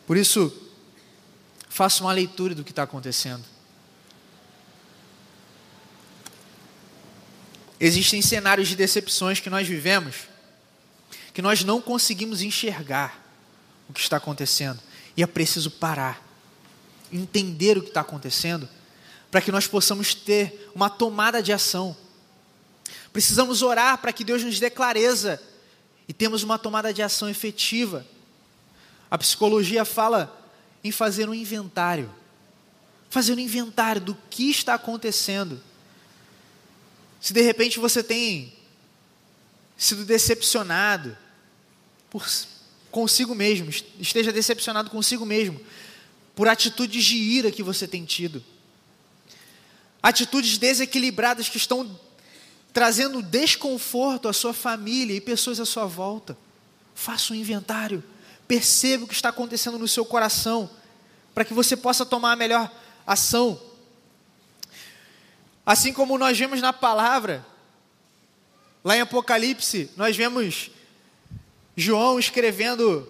Por 0.06 0.16
isso, 0.16 0.52
faça 1.68 2.02
uma 2.02 2.12
leitura 2.12 2.54
do 2.54 2.64
que 2.64 2.70
está 2.70 2.82
acontecendo. 2.82 3.44
Existem 7.78 8.22
cenários 8.22 8.68
de 8.68 8.76
decepções 8.76 9.40
que 9.40 9.50
nós 9.50 9.66
vivemos 9.66 10.32
que 11.32 11.42
nós 11.42 11.64
não 11.64 11.80
conseguimos 11.80 12.42
enxergar 12.42 13.20
o 13.88 13.92
que 13.92 14.00
está 14.00 14.18
acontecendo. 14.18 14.80
E 15.16 15.22
é 15.22 15.26
preciso 15.26 15.70
parar, 15.70 16.22
entender 17.12 17.78
o 17.78 17.82
que 17.82 17.88
está 17.88 18.00
acontecendo, 18.00 18.68
para 19.30 19.40
que 19.40 19.52
nós 19.52 19.66
possamos 19.66 20.14
ter 20.14 20.70
uma 20.74 20.90
tomada 20.90 21.42
de 21.42 21.52
ação. 21.52 21.96
Precisamos 23.12 23.62
orar 23.62 23.98
para 23.98 24.12
que 24.12 24.24
Deus 24.24 24.42
nos 24.42 24.58
dê 24.58 24.70
clareza 24.70 25.40
e 26.08 26.12
temos 26.12 26.42
uma 26.42 26.58
tomada 26.58 26.92
de 26.92 27.02
ação 27.02 27.28
efetiva. 27.28 28.06
A 29.10 29.18
psicologia 29.18 29.84
fala 29.84 30.50
em 30.82 30.90
fazer 30.90 31.28
um 31.28 31.34
inventário. 31.34 32.10
Fazer 33.10 33.34
um 33.34 33.38
inventário 33.38 34.00
do 34.00 34.16
que 34.30 34.50
está 34.50 34.74
acontecendo. 34.74 35.60
Se 37.20 37.32
de 37.32 37.42
repente 37.42 37.78
você 37.78 38.02
tem 38.02 38.52
sido 39.76 40.04
decepcionado, 40.04 41.16
por 42.08 42.26
consigo 42.90 43.34
mesmo, 43.34 43.70
esteja 43.98 44.32
decepcionado 44.32 44.90
consigo 44.90 45.26
mesmo, 45.26 45.60
por 46.34 46.48
atitudes 46.48 47.04
de 47.04 47.16
ira 47.16 47.50
que 47.50 47.62
você 47.62 47.86
tem 47.86 48.04
tido, 48.04 48.42
atitudes 50.02 50.58
desequilibradas 50.58 51.48
que 51.48 51.56
estão 51.56 51.98
trazendo 52.72 53.22
desconforto 53.22 54.28
à 54.28 54.32
sua 54.32 54.54
família 54.54 55.14
e 55.14 55.20
pessoas 55.20 55.60
à 55.60 55.64
sua 55.64 55.86
volta. 55.86 56.36
Faça 56.94 57.32
um 57.32 57.36
inventário, 57.36 58.02
perceba 58.48 59.04
o 59.04 59.08
que 59.08 59.14
está 59.14 59.28
acontecendo 59.28 59.78
no 59.78 59.88
seu 59.88 60.04
coração, 60.04 60.70
para 61.34 61.44
que 61.44 61.54
você 61.54 61.76
possa 61.76 62.04
tomar 62.06 62.32
a 62.32 62.36
melhor 62.36 62.70
ação. 63.06 63.60
Assim 65.64 65.92
como 65.92 66.18
nós 66.18 66.38
vemos 66.38 66.60
na 66.60 66.72
palavra, 66.72 67.46
lá 68.82 68.96
em 68.96 69.00
Apocalipse, 69.00 69.90
nós 69.96 70.16
vemos 70.16 70.70
João 71.76 72.18
escrevendo 72.18 73.08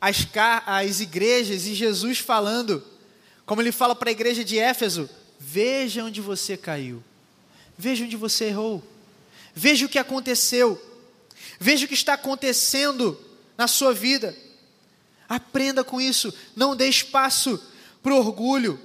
as, 0.00 0.26
as 0.66 1.00
igrejas 1.00 1.66
e 1.66 1.74
Jesus 1.74 2.18
falando, 2.18 2.82
como 3.44 3.62
ele 3.62 3.72
fala 3.72 3.94
para 3.94 4.10
a 4.10 4.12
igreja 4.12 4.44
de 4.44 4.58
Éfeso: 4.58 5.08
veja 5.38 6.04
onde 6.04 6.20
você 6.20 6.56
caiu, 6.56 7.02
veja 7.76 8.04
onde 8.04 8.16
você 8.16 8.46
errou, 8.46 8.82
veja 9.54 9.86
o 9.86 9.88
que 9.88 9.98
aconteceu, 9.98 10.80
veja 11.58 11.84
o 11.84 11.88
que 11.88 11.94
está 11.94 12.14
acontecendo 12.14 13.18
na 13.56 13.66
sua 13.68 13.92
vida. 13.92 14.36
Aprenda 15.28 15.82
com 15.82 16.00
isso, 16.00 16.32
não 16.54 16.76
dê 16.76 16.88
espaço 16.88 17.60
para 18.02 18.14
o 18.14 18.18
orgulho. 18.18 18.80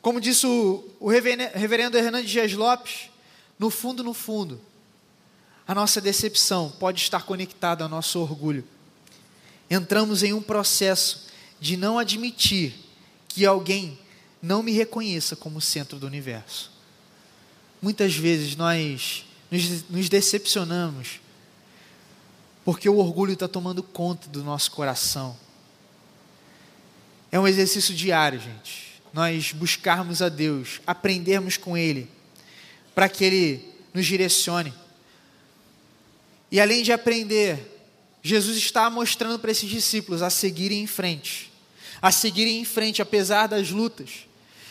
Como 0.00 0.20
disse 0.20 0.46
o, 0.46 0.88
o 1.00 1.08
reverendo 1.08 1.98
Hernandes 1.98 2.30
Dias 2.30 2.52
Lopes, 2.52 3.10
no 3.58 3.70
fundo, 3.70 4.04
no 4.04 4.14
fundo, 4.14 4.60
a 5.66 5.74
nossa 5.74 6.00
decepção 6.00 6.70
pode 6.78 7.00
estar 7.00 7.24
conectada 7.24 7.82
ao 7.82 7.90
nosso 7.90 8.20
orgulho. 8.20 8.64
Entramos 9.68 10.22
em 10.22 10.32
um 10.32 10.40
processo 10.40 11.26
de 11.58 11.76
não 11.76 11.98
admitir 11.98 12.74
que 13.26 13.44
alguém 13.44 13.98
não 14.40 14.62
me 14.62 14.70
reconheça 14.70 15.34
como 15.34 15.60
centro 15.60 15.98
do 15.98 16.06
universo. 16.06 16.75
Muitas 17.86 18.16
vezes 18.16 18.56
nós 18.56 19.24
nos, 19.88 20.08
decepcionamos 20.08 21.20
porque 22.64 22.88
o 22.88 22.96
orgulho 22.96 23.34
está 23.34 23.46
tomando 23.46 23.80
conta 23.80 24.28
do 24.28 24.42
nosso 24.42 24.72
coração. 24.72 25.38
É 27.30 27.38
um 27.38 27.46
exercício 27.46 27.94
diário, 27.94 28.40
gente. 28.40 29.00
Nós 29.12 29.52
buscarmos 29.52 30.20
a 30.20 30.28
Deus, 30.28 30.80
aprendermos 30.84 31.56
com 31.56 31.78
Ele, 31.78 32.10
para 32.92 33.08
que 33.08 33.24
Ele 33.24 33.64
nos 33.94 34.04
direcione. 34.04 34.74
E 36.50 36.60
além 36.60 36.82
de 36.82 36.90
aprender, 36.90 37.86
Jesus 38.20 38.56
está 38.56 38.90
mostrando 38.90 39.38
para 39.38 39.52
esses 39.52 39.70
discípulos 39.70 40.22
a 40.22 40.28
seguirem 40.28 40.82
em 40.82 40.88
frente, 40.88 41.52
a 42.02 42.10
seguirem 42.10 42.58
em 42.58 42.64
frente 42.64 43.00
apesar 43.00 43.46
das 43.46 43.70
lutas. 43.70 44.26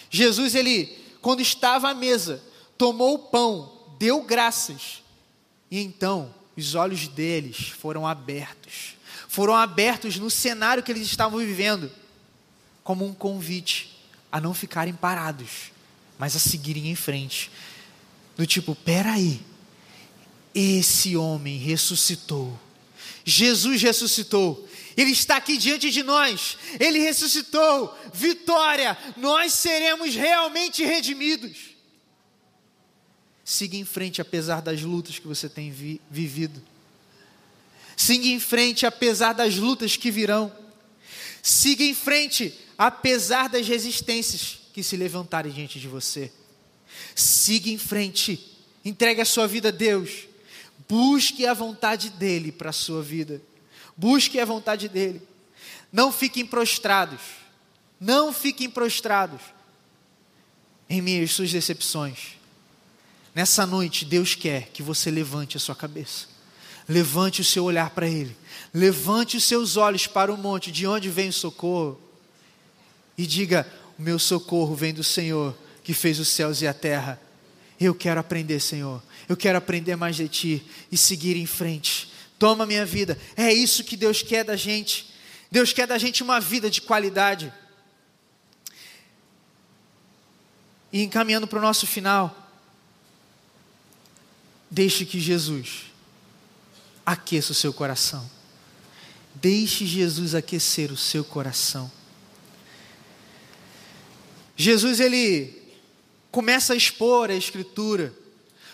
Jesus, 0.10 0.54
ele, 0.54 0.94
quando 1.22 1.40
estava 1.40 1.92
à 1.92 1.94
mesa, 1.94 2.44
tomou 2.78 3.16
o 3.16 3.20
pão, 3.20 3.72
deu 3.98 4.22
graças, 4.24 5.04
e 5.70 5.80
então 5.80 6.34
os 6.56 6.76
olhos 6.76 7.08
deles 7.08 7.70
foram 7.70 8.08
abertos. 8.08 8.96
Foram 9.28 9.56
abertos 9.56 10.18
no 10.18 10.30
cenário 10.30 10.84
que 10.84 10.92
eles 10.92 11.08
estavam 11.08 11.40
vivendo, 11.40 11.92
como 12.84 13.06
um 13.06 13.14
convite 13.14 14.00
a 14.32 14.40
não 14.40 14.54
ficarem 14.54 14.94
parados, 14.94 15.72
mas 16.18 16.36
a 16.36 16.40
seguirem 16.40 16.90
em 16.90 16.96
frente. 16.96 17.52
Do 18.38 18.46
tipo, 18.46 18.76
peraí, 18.76 19.42
esse 20.54 21.18
homem 21.18 21.58
ressuscitou. 21.58 22.58
Jesus 23.26 23.82
ressuscitou. 23.82 24.68
Ele 24.96 25.12
está 25.12 25.36
aqui 25.36 25.58
diante 25.58 25.90
de 25.90 26.04
nós. 26.04 26.58
Ele 26.80 27.00
ressuscitou. 27.00 27.94
Vitória! 28.14 28.98
Nós 29.18 29.52
seremos 29.54 30.16
realmente 30.16 30.86
redimidos. 30.86 31.75
Siga 33.46 33.78
em 33.78 33.86
frente 33.86 34.20
apesar 34.20 34.60
das 34.60 34.82
lutas 34.82 35.20
que 35.20 35.28
você 35.28 35.48
tem 35.48 35.70
vi 35.70 36.02
vivido. 36.10 36.60
Siga 37.96 38.28
em 38.28 38.40
frente 38.40 38.88
apesar 38.88 39.34
das 39.34 39.56
lutas 39.56 39.96
que 39.96 40.10
virão. 40.10 40.52
Siga 41.44 41.84
em 41.84 41.94
frente 41.94 42.58
apesar 42.76 43.48
das 43.48 43.68
resistências 43.68 44.62
que 44.74 44.82
se 44.82 44.98
levantarem 44.98 45.52
diante 45.52 45.80
de 45.80 45.88
você. 45.88 46.32
Siga 47.14 47.70
em 47.70 47.78
frente. 47.78 48.58
Entregue 48.84 49.22
a 49.22 49.26
sua 49.26 49.48
vida 49.48 49.70
a 49.70 49.72
Deus. 49.72 50.28
Busque 50.90 51.46
a 51.46 51.54
vontade 51.54 52.10
dele 52.10 52.52
para 52.52 52.72
a 52.72 52.74
sua 52.74 53.04
vida. 53.04 53.40
Busque 53.96 54.40
a 54.40 54.46
vontade 54.46 54.90
dele. 54.90 55.22
Não 55.94 56.12
fiquem 56.12 56.48
prostrados. 56.48 57.22
Não 58.00 58.34
fiquem 58.34 58.72
prostrados 58.72 59.42
em 60.90 61.24
às 61.24 61.32
suas 61.32 61.52
decepções. 61.52 62.38
Nessa 63.36 63.66
noite, 63.66 64.06
Deus 64.06 64.34
quer 64.34 64.70
que 64.70 64.82
você 64.82 65.12
levante 65.12 65.58
a 65.58 65.60
sua 65.60 65.76
cabeça. 65.76 66.28
Levante 66.88 67.42
o 67.42 67.44
seu 67.44 67.66
olhar 67.66 67.90
para 67.90 68.08
Ele. 68.08 68.36
Levante 68.74 69.36
os 69.36 69.44
seus 69.44 69.76
olhos 69.76 70.08
para 70.08 70.34
o 70.34 70.38
monte, 70.38 70.72
de 70.72 70.88
onde 70.88 71.10
vem 71.10 71.28
o 71.28 71.34
socorro. 71.34 72.00
E 73.18 73.28
diga: 73.28 73.68
O 74.00 74.02
meu 74.02 74.18
socorro 74.18 74.74
vem 74.74 74.94
do 74.94 75.04
Senhor, 75.04 75.54
que 75.84 75.94
fez 75.94 76.18
os 76.18 76.30
céus 76.30 76.62
e 76.62 76.68
a 76.68 76.74
terra. 76.74 77.22
Eu 77.78 77.94
quero 77.94 78.22
aprender, 78.22 78.62
Senhor. 78.62 79.04
Eu 79.28 79.36
quero 79.36 79.58
aprender 79.58 79.98
mais 79.98 80.16
de 80.16 80.30
Ti 80.30 80.66
e 80.90 80.96
seguir 80.96 81.36
em 81.36 81.46
frente. 81.46 82.14
Toma 82.40 82.66
minha 82.66 82.86
vida. 82.86 83.20
É 83.36 83.52
isso 83.52 83.84
que 83.84 83.98
Deus 83.98 84.22
quer 84.22 84.46
da 84.46 84.56
gente. 84.56 85.14
Deus 85.52 85.74
quer 85.74 85.88
da 85.88 85.98
gente 85.98 86.24
uma 86.24 86.40
vida 86.40 86.70
de 86.70 86.82
qualidade. 86.82 87.52
E 90.94 91.04
encaminhando 91.04 91.48
para 91.48 91.60
o 91.60 91.62
nosso 91.62 91.86
final, 91.86 92.45
deixe 94.76 95.06
que 95.06 95.22
Jesus 95.22 95.86
aqueça 97.06 97.54
o 97.54 97.56
seu 97.56 97.72
coração. 97.72 98.30
Deixe 99.34 99.86
Jesus 99.86 100.36
aquecer 100.36 100.92
o 100.92 100.98
seu 100.98 101.24
coração. 101.24 101.90
Jesus 104.58 105.00
ele 105.00 105.64
começa 106.30 106.74
a 106.74 106.76
expor 106.76 107.30
a 107.30 107.36
escritura, 107.36 108.14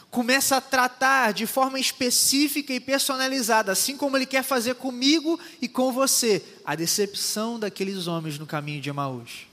começa 0.10 0.58
a 0.58 0.62
tratar 0.62 1.34
de 1.34 1.46
forma 1.46 1.80
específica 1.80 2.74
e 2.74 2.80
personalizada, 2.80 3.72
assim 3.72 3.96
como 3.96 4.18
ele 4.18 4.26
quer 4.26 4.44
fazer 4.44 4.74
comigo 4.76 5.40
e 5.62 5.68
com 5.68 5.92
você, 5.92 6.44
a 6.66 6.74
decepção 6.74 7.60
daqueles 7.60 8.08
homens 8.08 8.40
no 8.40 8.48
caminho 8.48 8.82
de 8.82 8.90
Emaús. 8.90 9.46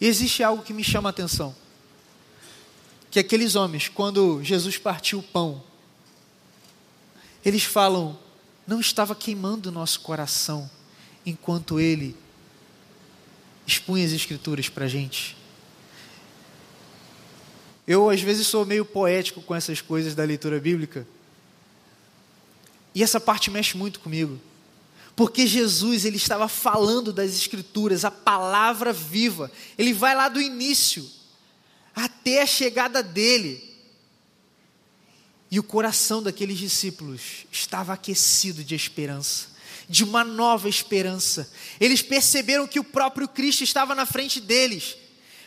E 0.00 0.06
existe 0.08 0.42
algo 0.42 0.64
que 0.64 0.72
me 0.72 0.82
chama 0.82 1.08
a 1.08 1.10
atenção. 1.10 1.54
Que 3.14 3.20
aqueles 3.20 3.54
homens, 3.54 3.86
quando 3.86 4.42
Jesus 4.42 4.76
partiu 4.76 5.20
o 5.20 5.22
pão, 5.22 5.62
eles 7.44 7.62
falam: 7.62 8.18
não 8.66 8.80
estava 8.80 9.14
queimando 9.14 9.68
o 9.68 9.72
nosso 9.72 10.00
coração 10.00 10.68
enquanto 11.24 11.78
ele 11.78 12.16
expunha 13.64 14.04
as 14.04 14.10
escrituras 14.10 14.68
para 14.68 14.86
a 14.86 14.88
gente. 14.88 15.36
Eu, 17.86 18.10
às 18.10 18.20
vezes, 18.20 18.48
sou 18.48 18.66
meio 18.66 18.84
poético 18.84 19.40
com 19.42 19.54
essas 19.54 19.80
coisas 19.80 20.16
da 20.16 20.24
leitura 20.24 20.58
bíblica. 20.58 21.06
E 22.92 23.00
essa 23.00 23.20
parte 23.20 23.48
mexe 23.48 23.76
muito 23.76 24.00
comigo. 24.00 24.40
Porque 25.14 25.46
Jesus, 25.46 26.04
ele 26.04 26.16
estava 26.16 26.48
falando 26.48 27.12
das 27.12 27.30
escrituras, 27.32 28.04
a 28.04 28.10
palavra 28.10 28.92
viva. 28.92 29.52
Ele 29.78 29.92
vai 29.92 30.16
lá 30.16 30.28
do 30.28 30.40
início 30.40 31.08
até 31.94 32.42
a 32.42 32.46
chegada 32.46 33.02
dele. 33.02 33.72
E 35.50 35.60
o 35.60 35.62
coração 35.62 36.22
daqueles 36.22 36.58
discípulos 36.58 37.46
estava 37.52 37.92
aquecido 37.92 38.64
de 38.64 38.74
esperança, 38.74 39.48
de 39.88 40.02
uma 40.02 40.24
nova 40.24 40.68
esperança. 40.68 41.50
Eles 41.78 42.02
perceberam 42.02 42.66
que 42.66 42.80
o 42.80 42.84
próprio 42.84 43.28
Cristo 43.28 43.62
estava 43.62 43.94
na 43.94 44.04
frente 44.04 44.40
deles. 44.40 44.96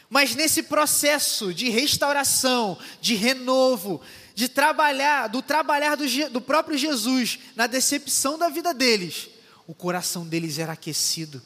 Mas 0.09 0.35
nesse 0.35 0.63
processo 0.63 1.53
de 1.53 1.69
restauração, 1.69 2.77
de 3.01 3.15
renovo, 3.15 4.01
de 4.33 4.47
trabalhar, 4.47 5.27
do 5.27 5.41
trabalhar 5.41 5.95
do, 5.95 6.05
do 6.29 6.39
próprio 6.39 6.77
Jesus 6.77 7.39
na 7.55 7.67
decepção 7.67 8.37
da 8.37 8.47
vida 8.47 8.73
deles, 8.73 9.27
o 9.65 9.73
coração 9.73 10.25
deles 10.25 10.57
era 10.57 10.73
aquecido. 10.73 11.41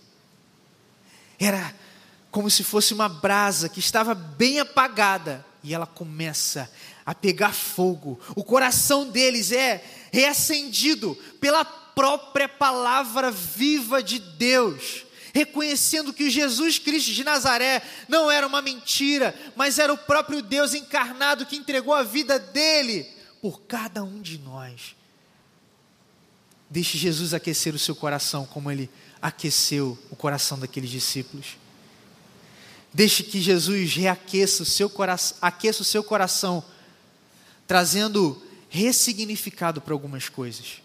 Era 1.40 1.74
como 2.32 2.50
se 2.50 2.64
fosse 2.64 2.94
uma 2.94 3.10
brasa 3.10 3.68
que 3.68 3.80
estava 3.80 4.16
bem 4.16 4.60
apagada 4.60 5.46
e 5.62 5.74
ela 5.74 5.86
começa 5.86 6.72
a 7.06 7.14
pegar 7.14 7.54
fogo. 7.54 8.20
O 8.36 8.44
coração 8.44 9.10
deles 9.10 9.52
é 9.52 9.84
reacendido 10.12 11.16
pela 11.40 11.66
própria 11.66 12.48
palavra 12.48 13.30
viva 13.30 14.02
de 14.02 14.18
Deus, 14.18 15.06
reconhecendo 15.34 16.14
que 16.14 16.30
Jesus 16.30 16.80
Cristo 16.80 17.12
de 17.12 17.24
Nazaré 17.24 17.82
não 18.08 18.32
era 18.32 18.48
uma 18.48 18.62
mentira, 18.62 19.36
mas 19.56 19.78
era 19.78 19.94
o 19.94 19.98
próprio 19.98 20.42
Deus 20.42 20.74
encarnado 20.74 21.46
que 21.46 21.58
entregou 21.58 21.94
a 21.94 22.04
vida 22.04 22.40
dele 22.40 23.06
por 23.42 23.62
cada 23.64 24.04
um 24.04 24.22
de 24.22 24.38
nós. 24.38 24.96
Deixe 26.70 26.98
Jesus 26.98 27.34
aquecer 27.34 27.76
o 27.76 27.80
seu 27.80 27.94
coração 27.94 28.46
como 28.46 28.72
ele 28.72 28.90
aqueceu 29.22 30.00
o 30.10 30.16
coração 30.16 30.58
daqueles 30.58 30.90
discípulos. 30.90 31.58
Deixe 32.94 33.24
que 33.24 33.40
Jesus 33.40 33.96
reaqueça 33.96 34.64
o 34.64 34.66
seu 34.66 34.90
coração, 34.90 35.38
aqueça 35.42 35.82
o 35.82 35.86
seu 35.86 36.04
coração 36.04 36.64
trazendo 37.66 38.42
ressignificado 38.70 39.80
para 39.80 39.94
algumas 39.94 40.28
coisas. 40.28 40.82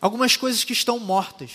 Algumas 0.00 0.36
coisas 0.36 0.64
que 0.64 0.72
estão 0.72 0.98
mortas. 0.98 1.50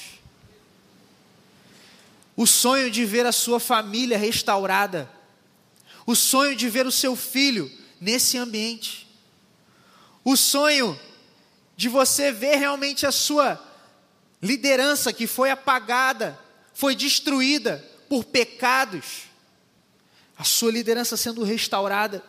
O 2.36 2.48
sonho 2.48 2.90
de 2.90 3.06
ver 3.06 3.26
a 3.26 3.32
sua 3.32 3.60
família 3.60 4.18
restaurada. 4.18 5.10
O 6.06 6.16
sonho 6.16 6.56
de 6.56 6.68
ver 6.70 6.88
o 6.88 6.92
seu 6.92 7.16
filho 7.16 7.72
nesse 8.02 8.38
ambiente. 8.38 9.08
O 10.24 10.36
sonho 10.36 11.00
de 11.76 11.88
você 11.88 12.32
ver 12.32 12.56
realmente 12.56 13.06
a 13.06 13.12
sua 13.12 13.64
liderança 14.42 15.14
que 15.14 15.28
foi 15.28 15.52
apagada, 15.52 16.40
foi 16.74 16.96
destruída 16.96 17.86
por 18.10 18.24
pecados. 18.24 19.27
A 20.38 20.44
sua 20.44 20.72
liderança 20.72 21.18
sendo 21.18 21.44
restaurada. 21.44 22.24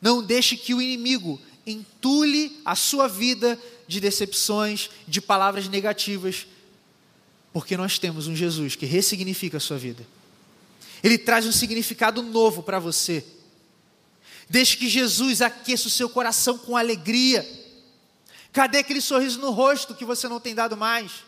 Não 0.00 0.22
deixe 0.22 0.56
que 0.56 0.74
o 0.74 0.80
inimigo 0.80 1.40
entule 1.66 2.60
a 2.64 2.74
sua 2.74 3.08
vida 3.08 3.58
de 3.86 4.00
decepções, 4.00 4.90
de 5.06 5.20
palavras 5.20 5.68
negativas, 5.68 6.46
porque 7.52 7.76
nós 7.76 7.98
temos 7.98 8.26
um 8.26 8.36
Jesus 8.36 8.76
que 8.76 8.86
ressignifica 8.86 9.56
a 9.56 9.60
sua 9.60 9.76
vida. 9.76 10.06
Ele 11.02 11.18
traz 11.18 11.46
um 11.46 11.52
significado 11.52 12.22
novo 12.22 12.62
para 12.62 12.78
você. 12.78 13.24
Deixe 14.48 14.76
que 14.76 14.88
Jesus 14.88 15.42
aqueça 15.42 15.88
o 15.88 15.90
seu 15.90 16.08
coração 16.08 16.58
com 16.58 16.76
alegria. 16.76 17.48
Cadê 18.52 18.78
aquele 18.78 19.00
sorriso 19.00 19.38
no 19.40 19.50
rosto 19.50 19.94
que 19.94 20.04
você 20.04 20.28
não 20.28 20.40
tem 20.40 20.54
dado 20.54 20.76
mais? 20.76 21.24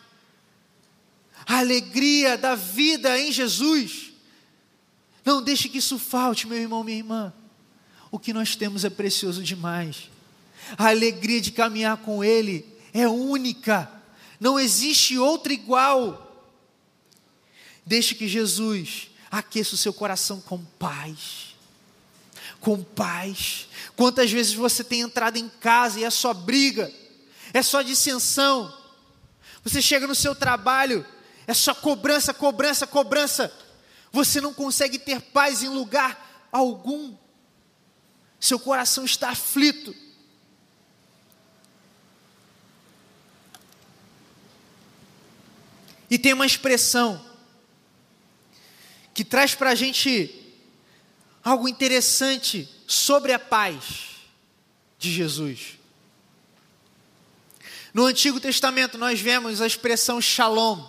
A 1.45 1.59
alegria 1.59 2.37
da 2.37 2.55
vida 2.55 3.19
em 3.19 3.31
Jesus. 3.31 4.12
Não 5.25 5.41
deixe 5.41 5.69
que 5.69 5.77
isso 5.77 5.97
falte, 5.97 6.47
meu 6.47 6.57
irmão, 6.57 6.83
minha 6.83 6.97
irmã 6.97 7.33
o 8.13 8.19
que 8.19 8.31
nós 8.31 8.55
temos 8.55 8.85
é 8.85 8.91
precioso 8.91 9.41
demais. 9.41 10.07
A 10.77 10.89
alegria 10.89 11.41
de 11.41 11.51
caminhar 11.51 11.97
com 11.97 12.23
Ele 12.23 12.63
é 12.93 13.07
única, 13.07 13.91
não 14.39 14.59
existe 14.59 15.17
outra 15.17 15.51
igual. 15.51 16.53
Deixe 17.83 18.13
que 18.13 18.27
Jesus 18.27 19.09
aqueça 19.31 19.73
o 19.73 19.79
seu 19.79 19.91
coração 19.91 20.39
com 20.39 20.63
paz. 20.63 21.55
Com 22.59 22.83
paz. 22.83 23.67
Quantas 23.95 24.31
vezes 24.31 24.53
você 24.53 24.83
tem 24.83 25.01
entrado 25.01 25.37
em 25.37 25.49
casa 25.49 25.99
e 25.99 26.03
é 26.03 26.11
só 26.11 26.35
briga, 26.35 26.93
é 27.51 27.63
só 27.63 27.81
dissensão. 27.81 28.71
Você 29.63 29.81
chega 29.81 30.05
no 30.05 30.13
seu 30.13 30.35
trabalho, 30.35 31.03
é 31.47 31.53
só 31.55 31.73
cobrança, 31.73 32.31
cobrança, 32.31 32.85
cobrança. 32.85 33.51
Você 34.13 34.39
não 34.39 34.53
consegue 34.53 34.97
ter 34.97 35.19
paz 35.19 35.61
em 35.61 35.67
lugar 35.67 36.47
algum 36.51 37.17
seu 38.43 38.59
coração 38.59 39.05
está 39.05 39.29
aflito. 39.29 39.95
E 46.09 46.19
tem 46.19 46.33
uma 46.33 46.45
expressão 46.45 47.25
que 49.13 49.23
traz 49.23 49.55
para 49.55 49.69
a 49.69 49.75
gente 49.75 50.43
algo 51.41 51.69
interessante 51.69 52.69
sobre 52.85 53.31
a 53.31 53.39
paz 53.39 54.17
de 54.99 55.09
Jesus. 55.09 55.79
No 57.93 58.05
Antigo 58.05 58.41
Testamento 58.41 58.97
nós 58.97 59.21
vemos 59.21 59.61
a 59.61 59.67
expressão 59.67 60.19
shalom 60.21 60.85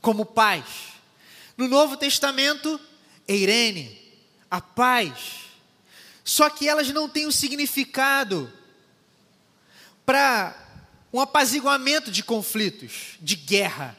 como 0.00 0.24
paz. 0.24 0.93
No 1.56 1.68
Novo 1.68 1.96
Testamento, 1.96 2.80
eirene, 3.28 4.00
a 4.50 4.60
paz. 4.60 5.44
Só 6.24 6.48
que 6.50 6.68
elas 6.68 6.88
não 6.88 7.08
têm 7.08 7.26
o 7.26 7.28
um 7.28 7.32
significado 7.32 8.52
para 10.06 10.56
um 11.12 11.20
apaziguamento 11.20 12.10
de 12.10 12.22
conflitos, 12.22 13.16
de 13.20 13.36
guerra. 13.36 13.96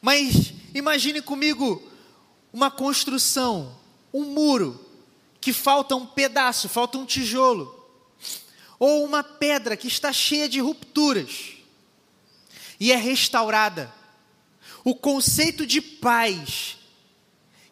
Mas 0.00 0.52
imagine 0.74 1.20
comigo 1.20 1.82
uma 2.52 2.70
construção, 2.70 3.78
um 4.12 4.24
muro, 4.24 4.88
que 5.40 5.52
falta 5.52 5.96
um 5.96 6.06
pedaço, 6.06 6.68
falta 6.68 6.98
um 6.98 7.04
tijolo, 7.04 7.78
ou 8.78 9.04
uma 9.04 9.22
pedra 9.22 9.76
que 9.76 9.88
está 9.88 10.12
cheia 10.12 10.48
de 10.48 10.60
rupturas 10.60 11.54
e 12.78 12.90
é 12.90 12.96
restaurada. 12.96 13.92
O 14.84 14.94
conceito 14.94 15.66
de 15.66 15.80
paz 15.80 16.78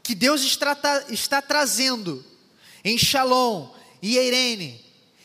que 0.02 0.14
Deus 0.14 0.42
está, 0.42 0.76
está 1.08 1.42
trazendo 1.42 2.24
em 2.84 2.98
Shalom 2.98 3.68
e 4.02 4.16
Irene, 4.18 4.84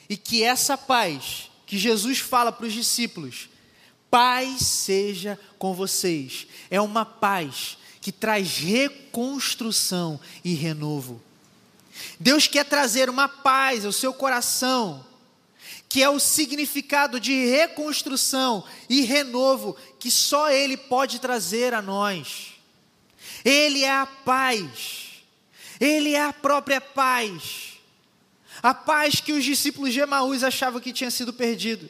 e 0.10 0.18
que 0.18 0.44
essa 0.44 0.78
paz 0.78 1.50
que 1.66 1.78
Jesus 1.78 2.20
fala 2.20 2.52
para 2.52 2.68
os 2.68 2.74
discípulos, 2.74 3.50
paz 4.10 4.62
seja 4.62 5.40
com 5.58 5.74
vocês, 5.74 6.48
é 6.70 6.80
uma 6.80 7.06
paz 7.06 7.78
que 8.02 8.12
traz 8.12 8.58
reconstrução 8.58 10.20
e 10.44 10.54
renovo. 10.54 11.22
Deus 12.20 12.46
quer 12.46 12.66
trazer 12.66 13.10
uma 13.10 13.28
paz 13.28 13.86
ao 13.86 13.92
seu 13.92 14.14
coração, 14.14 15.04
que 15.96 16.04
é 16.04 16.10
o 16.10 16.20
significado 16.20 17.22
de 17.22 17.46
reconstrução 17.46 18.66
e 18.90 19.00
renovo 19.04 19.78
que 19.98 20.12
só 20.12 20.52
Ele 20.52 20.76
pode 20.76 21.20
trazer 21.20 21.74
a 21.74 21.82
nós. 21.82 22.56
Ele 23.46 23.82
é 23.82 23.92
a 23.94 24.06
paz, 24.06 25.24
Ele 25.80 26.14
é 26.14 26.22
a 26.22 26.34
própria 26.34 26.82
paz. 26.82 27.78
A 28.62 28.74
paz 28.74 29.22
que 29.22 29.32
os 29.32 29.46
discípulos 29.46 29.94
de 29.94 30.02
Emaús 30.02 30.44
achavam 30.44 30.82
que 30.82 30.92
tinha 30.92 31.10
sido 31.10 31.32
perdido. 31.32 31.90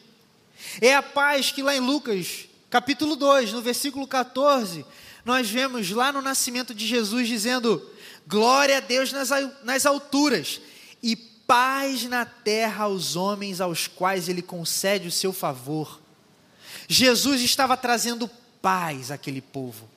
É 0.80 0.94
a 0.94 1.02
paz 1.02 1.52
que 1.52 1.64
lá 1.64 1.76
em 1.76 1.80
Lucas, 1.80 2.48
capítulo 2.70 3.16
2, 3.16 3.54
no 3.54 3.62
versículo 3.64 4.06
14, 4.06 4.86
nós 5.26 5.50
vemos 5.50 5.90
lá 5.90 6.12
no 6.12 6.22
nascimento 6.22 6.76
de 6.76 6.86
Jesus 6.86 7.28
dizendo: 7.28 7.84
Glória 8.28 8.78
a 8.78 8.82
Deus 8.82 9.12
nas, 9.12 9.32
nas 9.64 9.84
alturas 9.84 10.62
e 11.02 11.16
paz 11.48 12.04
na 12.04 12.26
terra 12.26 12.86
aos 12.86 13.16
homens 13.16 13.62
aos 13.62 13.88
quais 13.88 14.30
Ele 14.30 14.42
concede 14.42 15.08
o 15.08 15.12
seu 15.12 15.32
favor. 15.32 16.02
Jesus 16.88 17.42
estava 17.42 17.76
trazendo 17.78 18.30
paz 18.62 19.12
àquele 19.12 19.42
povo. 19.42 19.88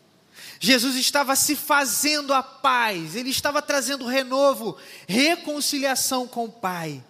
Jesus 0.60 0.96
estava 0.96 1.36
se 1.36 1.54
fazendo 1.54 2.34
a 2.34 2.42
paz, 2.42 3.14
ele 3.14 3.30
estava 3.30 3.62
trazendo 3.62 4.06
renovo, 4.06 4.76
reconciliação 5.06 6.26
com 6.26 6.46
o 6.46 6.52
Pai. 6.52 7.02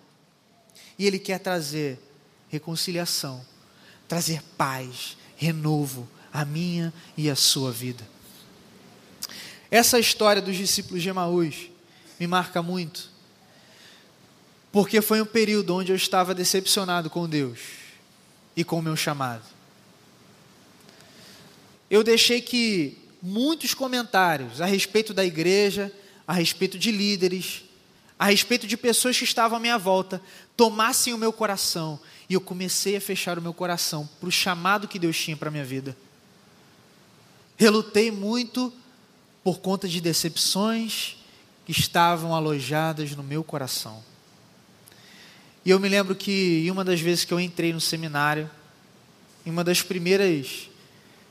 E 0.98 1.06
ele 1.06 1.18
quer 1.18 1.38
trazer 1.38 1.98
reconciliação, 2.48 3.44
trazer 4.06 4.42
paz, 4.56 5.16
renovo 5.36 6.08
à 6.32 6.44
minha 6.44 6.92
e 7.16 7.30
à 7.30 7.36
sua 7.36 7.72
vida. 7.72 8.06
Essa 9.70 9.98
história 9.98 10.42
dos 10.42 10.56
discípulos 10.56 11.02
de 11.02 11.08
Emaús 11.08 11.70
me 12.18 12.26
marca 12.26 12.62
muito, 12.62 13.10
porque 14.78 15.02
foi 15.02 15.20
um 15.20 15.26
período 15.26 15.74
onde 15.74 15.90
eu 15.90 15.96
estava 15.96 16.32
decepcionado 16.32 17.10
com 17.10 17.28
Deus 17.28 17.58
e 18.56 18.62
com 18.62 18.78
o 18.78 18.82
meu 18.82 18.94
chamado. 18.94 19.42
Eu 21.90 22.04
deixei 22.04 22.40
que 22.40 22.96
muitos 23.20 23.74
comentários 23.74 24.60
a 24.60 24.66
respeito 24.66 25.12
da 25.12 25.24
igreja, 25.24 25.92
a 26.24 26.32
respeito 26.32 26.78
de 26.78 26.92
líderes, 26.92 27.64
a 28.16 28.26
respeito 28.26 28.68
de 28.68 28.76
pessoas 28.76 29.18
que 29.18 29.24
estavam 29.24 29.58
à 29.58 29.60
minha 29.60 29.76
volta, 29.76 30.22
tomassem 30.56 31.12
o 31.12 31.18
meu 31.18 31.32
coração 31.32 31.98
e 32.28 32.34
eu 32.34 32.40
comecei 32.40 32.94
a 32.94 33.00
fechar 33.00 33.36
o 33.36 33.42
meu 33.42 33.52
coração 33.52 34.08
para 34.20 34.28
o 34.28 34.30
chamado 34.30 34.86
que 34.86 35.00
Deus 35.00 35.18
tinha 35.18 35.36
para 35.36 35.48
a 35.48 35.50
minha 35.50 35.64
vida. 35.64 35.96
Relutei 37.56 38.12
muito 38.12 38.72
por 39.42 39.58
conta 39.58 39.88
de 39.88 40.00
decepções 40.00 41.16
que 41.66 41.72
estavam 41.72 42.32
alojadas 42.32 43.16
no 43.16 43.24
meu 43.24 43.42
coração. 43.42 44.06
E 45.68 45.70
eu 45.70 45.78
me 45.78 45.86
lembro 45.86 46.16
que 46.16 46.66
uma 46.70 46.82
das 46.82 46.98
vezes 46.98 47.26
que 47.26 47.34
eu 47.34 47.38
entrei 47.38 47.74
no 47.74 47.80
seminário, 47.80 48.50
em 49.44 49.50
uma 49.50 49.62
das 49.62 49.82
primeiras 49.82 50.70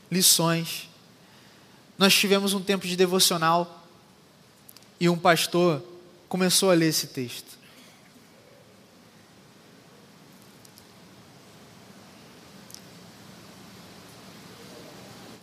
lições, 0.08 0.88
nós 1.98 2.14
tivemos 2.14 2.54
um 2.54 2.62
tempo 2.62 2.86
de 2.86 2.94
devocional 2.94 3.84
e 5.00 5.08
um 5.08 5.18
pastor 5.18 5.82
começou 6.28 6.70
a 6.70 6.74
ler 6.74 6.86
esse 6.86 7.08
texto. 7.08 7.58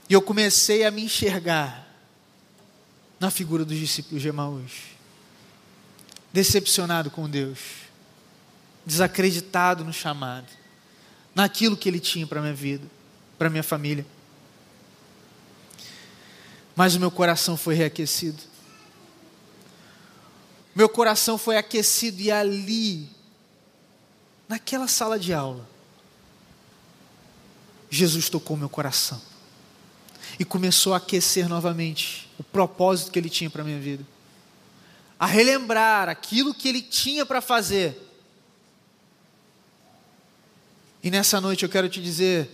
E 0.08 0.14
eu 0.14 0.22
comecei 0.22 0.86
a 0.86 0.92
me 0.92 1.04
enxergar 1.04 1.86
na 3.20 3.30
figura 3.30 3.66
dos 3.66 3.78
discípulos 3.78 4.22
de 4.22 4.30
Emaús, 4.30 4.72
decepcionado 6.32 7.12
com 7.12 7.30
Deus, 7.30 7.85
desacreditado 8.86 9.84
no 9.84 9.92
chamado, 9.92 10.48
naquilo 11.34 11.76
que 11.76 11.90
Ele 11.90 12.00
tinha 12.00 12.28
para 12.28 12.42
minha 12.42 12.54
vida, 12.54 12.86
para 13.38 13.50
minha 13.50 13.64
família 13.64 14.06
mas 16.76 16.94
o 16.96 17.00
meu 17.00 17.10
coração 17.10 17.56
foi 17.56 17.74
reaquecido. 17.74 18.44
Meu 20.76 20.90
coração 20.90 21.38
foi 21.38 21.56
aquecido 21.56 22.22
e 22.22 22.30
ali, 22.30 23.10
naquela 24.48 24.90
sala 24.90 25.18
de 25.18 25.34
aula, 25.34 25.66
Jesus 27.90 28.28
tocou 28.28 28.58
meu 28.58 28.68
coração 28.68 29.22
e 30.38 30.44
começou 30.44 30.94
a 30.94 30.98
aquecer 30.98 31.48
novamente 31.48 32.30
o 32.38 32.44
propósito 32.44 33.10
que 33.10 33.18
Ele 33.18 33.30
tinha 33.30 33.50
para 33.50 33.64
minha 33.64 33.80
vida, 33.80 34.06
a 35.18 35.26
relembrar 35.26 36.10
aquilo 36.10 36.54
que 36.54 36.68
Ele 36.68 36.82
tinha 36.82 37.26
para 37.26 37.40
fazer. 37.40 38.05
E 41.06 41.12
nessa 41.12 41.40
noite 41.40 41.62
eu 41.62 41.70
quero 41.70 41.88
te 41.88 42.02
dizer: 42.02 42.50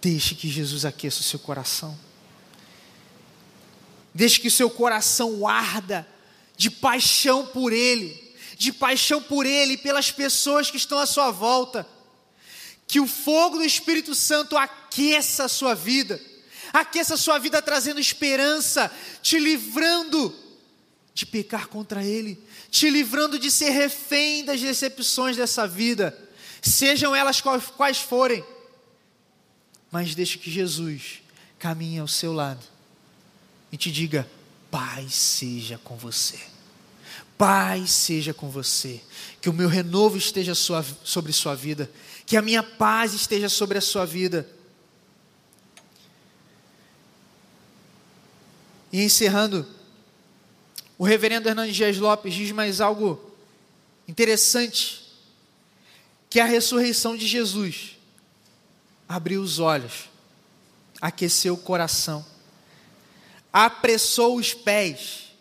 deixe 0.00 0.32
que 0.36 0.48
Jesus 0.48 0.84
aqueça 0.84 1.22
o 1.22 1.24
seu 1.24 1.40
coração. 1.40 1.98
Deixe 4.14 4.38
que 4.38 4.46
o 4.46 4.50
seu 4.50 4.70
coração 4.70 5.44
arda 5.44 6.06
de 6.56 6.70
paixão 6.70 7.44
por 7.44 7.72
Ele, 7.72 8.32
de 8.56 8.72
paixão 8.72 9.20
por 9.20 9.44
Ele 9.44 9.72
e 9.72 9.76
pelas 9.76 10.12
pessoas 10.12 10.70
que 10.70 10.76
estão 10.76 11.00
à 11.00 11.04
sua 11.04 11.32
volta. 11.32 11.84
Que 12.86 13.00
o 13.00 13.08
fogo 13.08 13.58
do 13.58 13.64
Espírito 13.64 14.14
Santo 14.14 14.56
aqueça 14.56 15.46
a 15.46 15.48
sua 15.48 15.74
vida, 15.74 16.20
aqueça 16.72 17.14
a 17.14 17.18
sua 17.18 17.40
vida 17.40 17.60
trazendo 17.60 17.98
esperança, 17.98 18.88
te 19.20 19.36
livrando 19.40 20.32
de 21.12 21.26
pecar 21.26 21.66
contra 21.66 22.04
Ele, 22.04 22.40
te 22.70 22.88
livrando 22.88 23.36
de 23.36 23.50
ser 23.50 23.70
refém 23.70 24.44
das 24.44 24.60
decepções 24.60 25.36
dessa 25.36 25.66
vida, 25.66 26.16
sejam 26.68 27.14
elas 27.14 27.40
quais 27.40 27.98
forem. 27.98 28.44
Mas 29.90 30.14
deixe 30.14 30.38
que 30.38 30.50
Jesus 30.50 31.22
caminhe 31.58 31.98
ao 31.98 32.08
seu 32.08 32.32
lado 32.32 32.64
e 33.70 33.76
te 33.76 33.90
diga: 33.90 34.28
paz 34.70 35.14
seja 35.14 35.78
com 35.82 35.96
você. 35.96 36.38
Paz 37.38 37.90
seja 37.90 38.32
com 38.32 38.48
você. 38.48 39.00
Que 39.40 39.48
o 39.48 39.52
meu 39.52 39.68
renovo 39.68 40.16
esteja 40.16 40.54
sobre 40.54 41.32
sua 41.32 41.54
vida. 41.54 41.90
Que 42.24 42.36
a 42.36 42.42
minha 42.42 42.62
paz 42.62 43.14
esteja 43.14 43.48
sobre 43.48 43.78
a 43.78 43.80
sua 43.80 44.06
vida. 44.06 44.48
E 48.90 49.02
encerrando, 49.02 49.66
o 50.96 51.04
reverendo 51.04 51.48
Hernandes 51.48 51.76
Dias 51.76 51.98
Lopes 51.98 52.32
diz 52.32 52.50
mais 52.52 52.80
algo 52.80 53.20
interessante, 54.08 55.05
que 56.28 56.40
a 56.40 56.44
ressurreição 56.44 57.16
de 57.16 57.26
Jesus 57.26 57.96
abriu 59.08 59.40
os 59.40 59.58
olhos, 59.58 60.08
aqueceu 61.00 61.54
o 61.54 61.58
coração 61.58 62.24
apressou 63.56 64.36
os 64.36 64.52
pés 64.52 65.32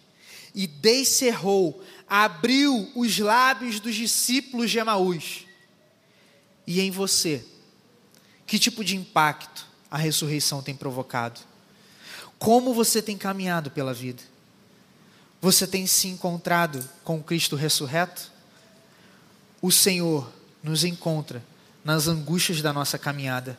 e 0.54 0.66
descerrou, 0.66 1.84
abriu 2.08 2.90
os 2.96 3.20
lábios 3.20 3.82
dos 3.82 3.94
discípulos 3.94 4.72
de 4.72 4.80
Emaús. 4.80 5.46
E 6.66 6.80
em 6.80 6.90
você, 6.90 7.46
que 8.48 8.58
tipo 8.58 8.86
de 8.86 8.96
impacto 8.96 9.68
a 9.92 9.98
ressurreição 9.98 10.64
tem 10.64 10.74
provocado? 10.74 11.42
Como 12.40 12.74
você 12.74 13.02
tem 13.02 13.18
caminhado 13.18 13.70
pela 13.70 13.94
vida? 13.94 14.24
Você 15.42 15.68
tem 15.68 15.86
se 15.86 16.08
encontrado 16.08 16.90
com 17.04 17.22
Cristo 17.22 17.58
ressurreto? 17.58 18.32
O 19.62 19.74
Senhor 19.74 20.32
nos 20.66 20.84
encontra 20.84 21.44
nas 21.84 22.08
angústias 22.08 22.60
da 22.60 22.74
nossa 22.74 22.98
caminhada. 22.98 23.56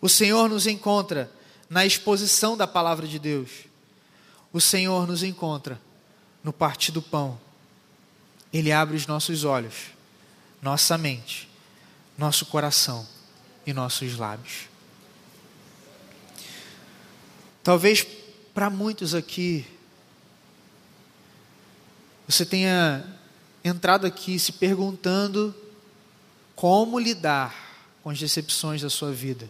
O 0.00 0.08
Senhor 0.08 0.48
nos 0.48 0.66
encontra 0.66 1.30
na 1.68 1.84
exposição 1.84 2.56
da 2.56 2.66
palavra 2.66 3.06
de 3.06 3.18
Deus, 3.18 3.50
o 4.52 4.60
Senhor 4.60 5.06
nos 5.06 5.22
encontra 5.22 5.78
no 6.42 6.52
partir 6.52 6.90
do 6.90 7.02
pão. 7.02 7.38
Ele 8.52 8.72
abre 8.72 8.96
os 8.96 9.06
nossos 9.06 9.44
olhos, 9.44 9.74
nossa 10.62 10.96
mente, 10.96 11.50
nosso 12.16 12.46
coração 12.46 13.06
em 13.66 13.74
nossos 13.74 14.16
lábios. 14.16 14.68
Talvez 17.62 18.06
para 18.54 18.70
muitos 18.70 19.14
aqui, 19.14 19.66
você 22.26 22.46
tenha 22.46 23.04
entrado 23.62 24.06
aqui 24.06 24.38
se 24.38 24.52
perguntando 24.52 25.54
como 26.56 26.98
lidar 26.98 27.54
com 28.02 28.08
as 28.08 28.18
decepções 28.18 28.80
da 28.80 28.88
sua 28.88 29.12
vida, 29.12 29.48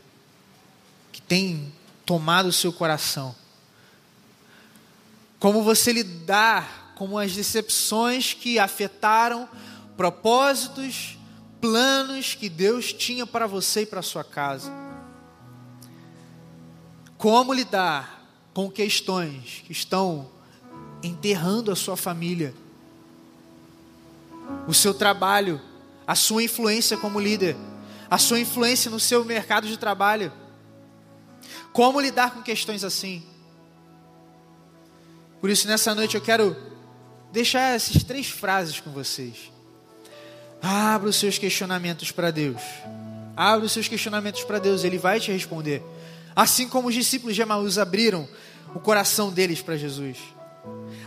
que 1.12 1.22
tem 1.22 1.72
tomado 2.04 2.48
o 2.48 2.52
seu 2.52 2.72
coração. 2.72 3.34
Como 5.38 5.62
você 5.62 5.92
lidar 5.92 6.94
com 6.96 7.16
as 7.16 7.32
decepções 7.32 8.34
que 8.34 8.58
afetaram 8.58 9.48
propósitos, 9.96 11.16
planos 11.60 12.34
que 12.34 12.48
Deus 12.48 12.92
tinha 12.92 13.26
para 13.26 13.46
você 13.46 13.82
e 13.82 13.86
para 13.86 14.02
sua 14.02 14.24
casa. 14.24 14.72
Como 17.16 17.52
lidar 17.52 18.26
com 18.52 18.70
questões 18.70 19.62
que 19.64 19.72
estão 19.72 20.28
enterrando 21.02 21.70
a 21.70 21.76
sua 21.76 21.96
família, 21.96 22.54
o 24.66 24.74
seu 24.74 24.92
trabalho, 24.92 25.60
a 26.06 26.14
sua 26.14 26.42
influência 26.42 26.96
como 26.96 27.18
líder, 27.20 27.56
a 28.08 28.18
sua 28.18 28.38
influência 28.38 28.90
no 28.90 29.00
seu 29.00 29.24
mercado 29.24 29.66
de 29.66 29.76
trabalho. 29.76 30.32
Como 31.72 32.00
lidar 32.00 32.32
com 32.32 32.42
questões 32.42 32.84
assim? 32.84 33.22
Por 35.40 35.50
isso, 35.50 35.66
nessa 35.68 35.94
noite 35.94 36.14
eu 36.14 36.20
quero 36.20 36.56
deixar 37.32 37.74
essas 37.74 38.02
três 38.02 38.28
frases 38.28 38.80
com 38.80 38.90
vocês. 38.90 39.52
Abra 40.62 41.08
os 41.08 41.16
seus 41.16 41.38
questionamentos 41.38 42.10
para 42.10 42.30
Deus. 42.30 42.62
Abra 43.36 43.66
os 43.66 43.72
seus 43.72 43.86
questionamentos 43.86 44.42
para 44.44 44.58
Deus, 44.58 44.84
Ele 44.84 44.96
vai 44.96 45.20
te 45.20 45.30
responder. 45.30 45.82
Assim 46.34 46.68
como 46.68 46.88
os 46.88 46.94
discípulos 46.94 47.34
de 47.34 47.42
Emaús 47.42 47.78
abriram 47.78 48.28
o 48.74 48.80
coração 48.80 49.30
deles 49.30 49.60
para 49.60 49.76
Jesus. 49.76 50.18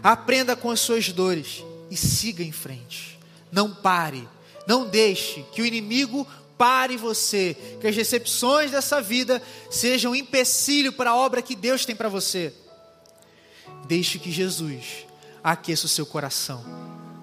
Aprenda 0.02 0.56
com 0.56 0.70
as 0.70 0.80
suas 0.80 1.12
dores 1.12 1.64
e 1.90 1.98
siga 1.98 2.44
em 2.44 2.52
frente. 2.52 3.20
Não 3.52 3.74
pare, 3.74 4.28
não 4.70 4.88
deixe 4.88 5.44
que 5.52 5.64
o 5.64 5.66
inimigo 5.66 6.28
pare 6.56 6.96
você, 6.96 7.58
que 7.82 7.88
as 7.88 7.96
decepções 7.96 8.70
dessa 8.70 9.02
vida 9.02 9.42
sejam 9.72 10.12
um 10.12 10.16
empecilho 10.16 10.94
para 10.94 11.10
a 11.10 11.16
obra 11.16 11.42
que 11.42 11.56
Deus 11.56 11.86
tem 11.86 11.96
para 11.96 12.08
você. 12.08 12.54
Deixe 13.88 14.20
que 14.20 14.32
Jesus 14.32 15.08
aqueça 15.44 15.88
o 15.88 15.90
seu 15.90 16.06
coração 16.06 16.64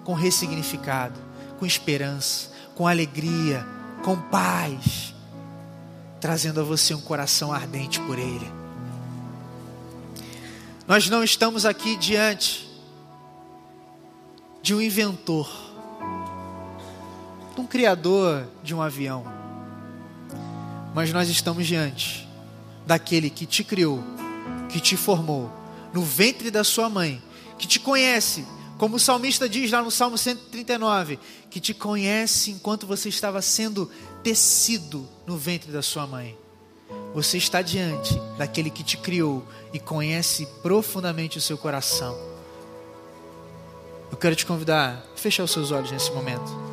com 0.03 0.13
ressignificado, 0.13 1.17
com 1.57 1.65
esperança, 1.65 2.51
com 2.75 2.85
alegria, 2.85 3.65
com 4.03 4.19
paz 4.19 5.13
trazendo 6.19 6.59
a 6.59 6.63
você 6.63 6.93
um 6.93 6.99
coração 6.99 7.53
ardente 7.53 8.01
por 8.01 8.19
Ele. 8.19 8.51
Nós 10.85 11.09
não 11.09 11.23
estamos 11.23 11.65
aqui 11.65 11.95
diante 11.95 12.67
de 14.61 14.73
um 14.73 14.81
inventor, 14.81 15.66
de 17.57 17.61
um 17.61 17.65
criador 17.65 18.47
de 18.61 18.75
um 18.75 18.83
avião, 18.83 19.25
mas 20.93 21.11
nós 21.11 21.27
estamos 21.27 21.65
diante 21.65 22.27
daquele 22.85 23.31
que 23.31 23.47
te 23.47 23.63
criou, 23.63 24.03
que 24.69 24.79
te 24.79 24.95
formou 24.95 25.51
no 25.91 26.03
ventre 26.03 26.51
da 26.51 26.63
sua 26.63 26.87
mãe, 26.87 27.19
que 27.57 27.65
te 27.65 27.79
conhece, 27.79 28.45
como 28.77 28.97
o 28.97 28.99
salmista 28.99 29.49
diz 29.49 29.71
lá 29.71 29.81
no 29.81 29.89
Salmo 29.89 30.19
139, 30.19 31.17
que 31.49 31.59
te 31.59 31.73
conhece 31.73 32.51
enquanto 32.51 32.85
você 32.85 33.09
estava 33.09 33.41
sendo 33.41 33.89
tecido 34.21 35.09
no 35.25 35.35
ventre 35.35 35.71
da 35.71 35.81
sua 35.81 36.05
mãe. 36.05 36.37
Você 37.15 37.39
está 37.39 37.63
diante 37.63 38.13
daquele 38.37 38.69
que 38.69 38.83
te 38.83 38.97
criou 38.97 39.43
e 39.73 39.79
conhece 39.79 40.47
profundamente 40.61 41.39
o 41.39 41.41
seu 41.41 41.57
coração. 41.57 42.15
Eu 44.11 44.17
quero 44.17 44.35
te 44.35 44.45
convidar 44.45 45.03
a 45.11 45.17
fechar 45.17 45.43
os 45.43 45.51
seus 45.51 45.71
olhos 45.71 45.91
nesse 45.91 46.11
momento. 46.11 46.66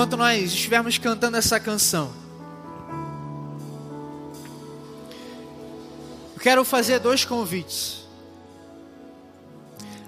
Enquanto 0.00 0.16
nós 0.16 0.54
estivermos 0.54 0.96
cantando 0.96 1.36
essa 1.36 1.60
canção, 1.60 2.10
Eu 6.34 6.40
quero 6.40 6.64
fazer 6.64 6.98
dois 7.00 7.22
convites. 7.22 7.98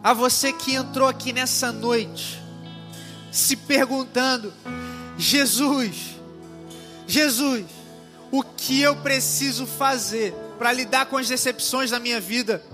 A 0.03 0.14
você 0.14 0.51
que 0.51 0.72
entrou 0.72 1.07
aqui 1.07 1.30
nessa 1.30 1.70
noite, 1.70 2.43
se 3.30 3.55
perguntando: 3.55 4.51
Jesus, 5.18 6.16
Jesus, 7.07 7.66
o 8.30 8.43
que 8.43 8.80
eu 8.80 8.97
preciso 8.97 9.66
fazer 9.66 10.32
para 10.59 10.72
lidar 10.72 11.05
com 11.05 11.18
as 11.18 11.28
decepções 11.28 11.90
da 11.90 12.01
minha 12.01 12.18
vida? 12.18 12.64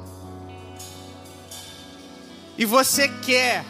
E 2.56 2.64
você 2.64 3.08
quer 3.08 3.64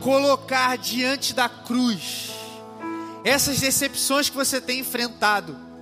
colocar 0.00 0.78
diante 0.78 1.34
da 1.34 1.48
cruz 1.48 2.31
essas 3.24 3.60
decepções 3.60 4.28
que 4.28 4.36
você 4.36 4.60
tem 4.60 4.80
enfrentado 4.80 5.72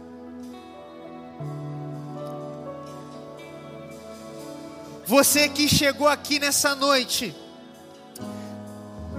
Você 5.11 5.49
que 5.49 5.69
chegou 5.69 6.07
aqui 6.07 6.39
nessa 6.39 6.73
noite 6.77 7.35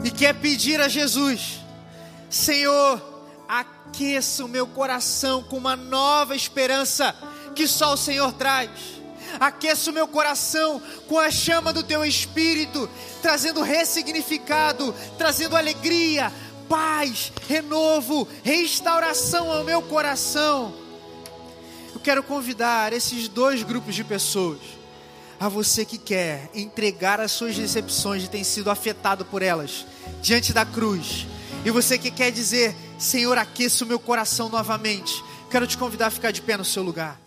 e 0.06 0.10
quer 0.10 0.34
pedir 0.36 0.80
a 0.80 0.88
Jesus, 0.88 1.60
Senhor, 2.30 3.26
aqueça 3.46 4.46
o 4.46 4.48
meu 4.48 4.66
coração 4.66 5.44
com 5.44 5.58
uma 5.58 5.76
nova 5.76 6.34
esperança 6.34 7.14
que 7.54 7.68
só 7.68 7.94
o 7.94 7.98
Senhor 7.98 8.32
traz. 8.32 8.70
Aqueça 9.38 9.92
o 9.92 9.94
meu 9.94 10.08
coração 10.08 10.82
com 11.10 11.20
a 11.20 11.30
chama 11.30 11.74
do 11.74 11.84
teu 11.84 12.06
espírito, 12.06 12.90
trazendo 13.22 13.62
ressignificado, 13.62 14.96
trazendo 15.18 15.58
alegria, 15.58 16.32
paz, 16.72 17.34
renovo, 17.50 18.26
restauração 18.46 19.52
ao 19.52 19.66
meu 19.66 19.82
coração. 19.82 20.74
Eu 21.94 22.00
quero 22.00 22.24
convidar 22.24 22.94
esses 22.94 23.28
dois 23.28 23.62
grupos 23.62 23.94
de 23.94 24.06
pessoas 24.06 24.60
a 25.38 25.50
você 25.50 25.84
que 25.84 25.98
quer 25.98 26.50
entregar 26.56 27.20
as 27.20 27.34
suas 27.34 27.58
decepções 27.58 28.24
e 28.24 28.30
tem 28.30 28.46
sido 28.46 28.72
afetado 28.72 29.26
por 29.26 29.42
elas 29.42 29.86
diante 30.22 30.54
da 30.54 30.66
cruz, 30.66 31.28
e 31.66 31.72
você 31.72 31.98
que 31.98 32.10
quer 32.10 32.32
dizer, 32.32 32.74
Senhor, 32.98 33.38
aqueça 33.38 33.84
o 33.84 33.88
meu 33.88 34.00
coração 34.00 34.48
novamente, 34.48 35.22
quero 35.50 35.68
te 35.68 35.78
convidar 35.78 36.08
a 36.08 36.12
ficar 36.12 36.32
de 36.32 36.42
pé 36.42 36.56
no 36.56 36.64
seu 36.64 36.84
lugar. 36.84 37.21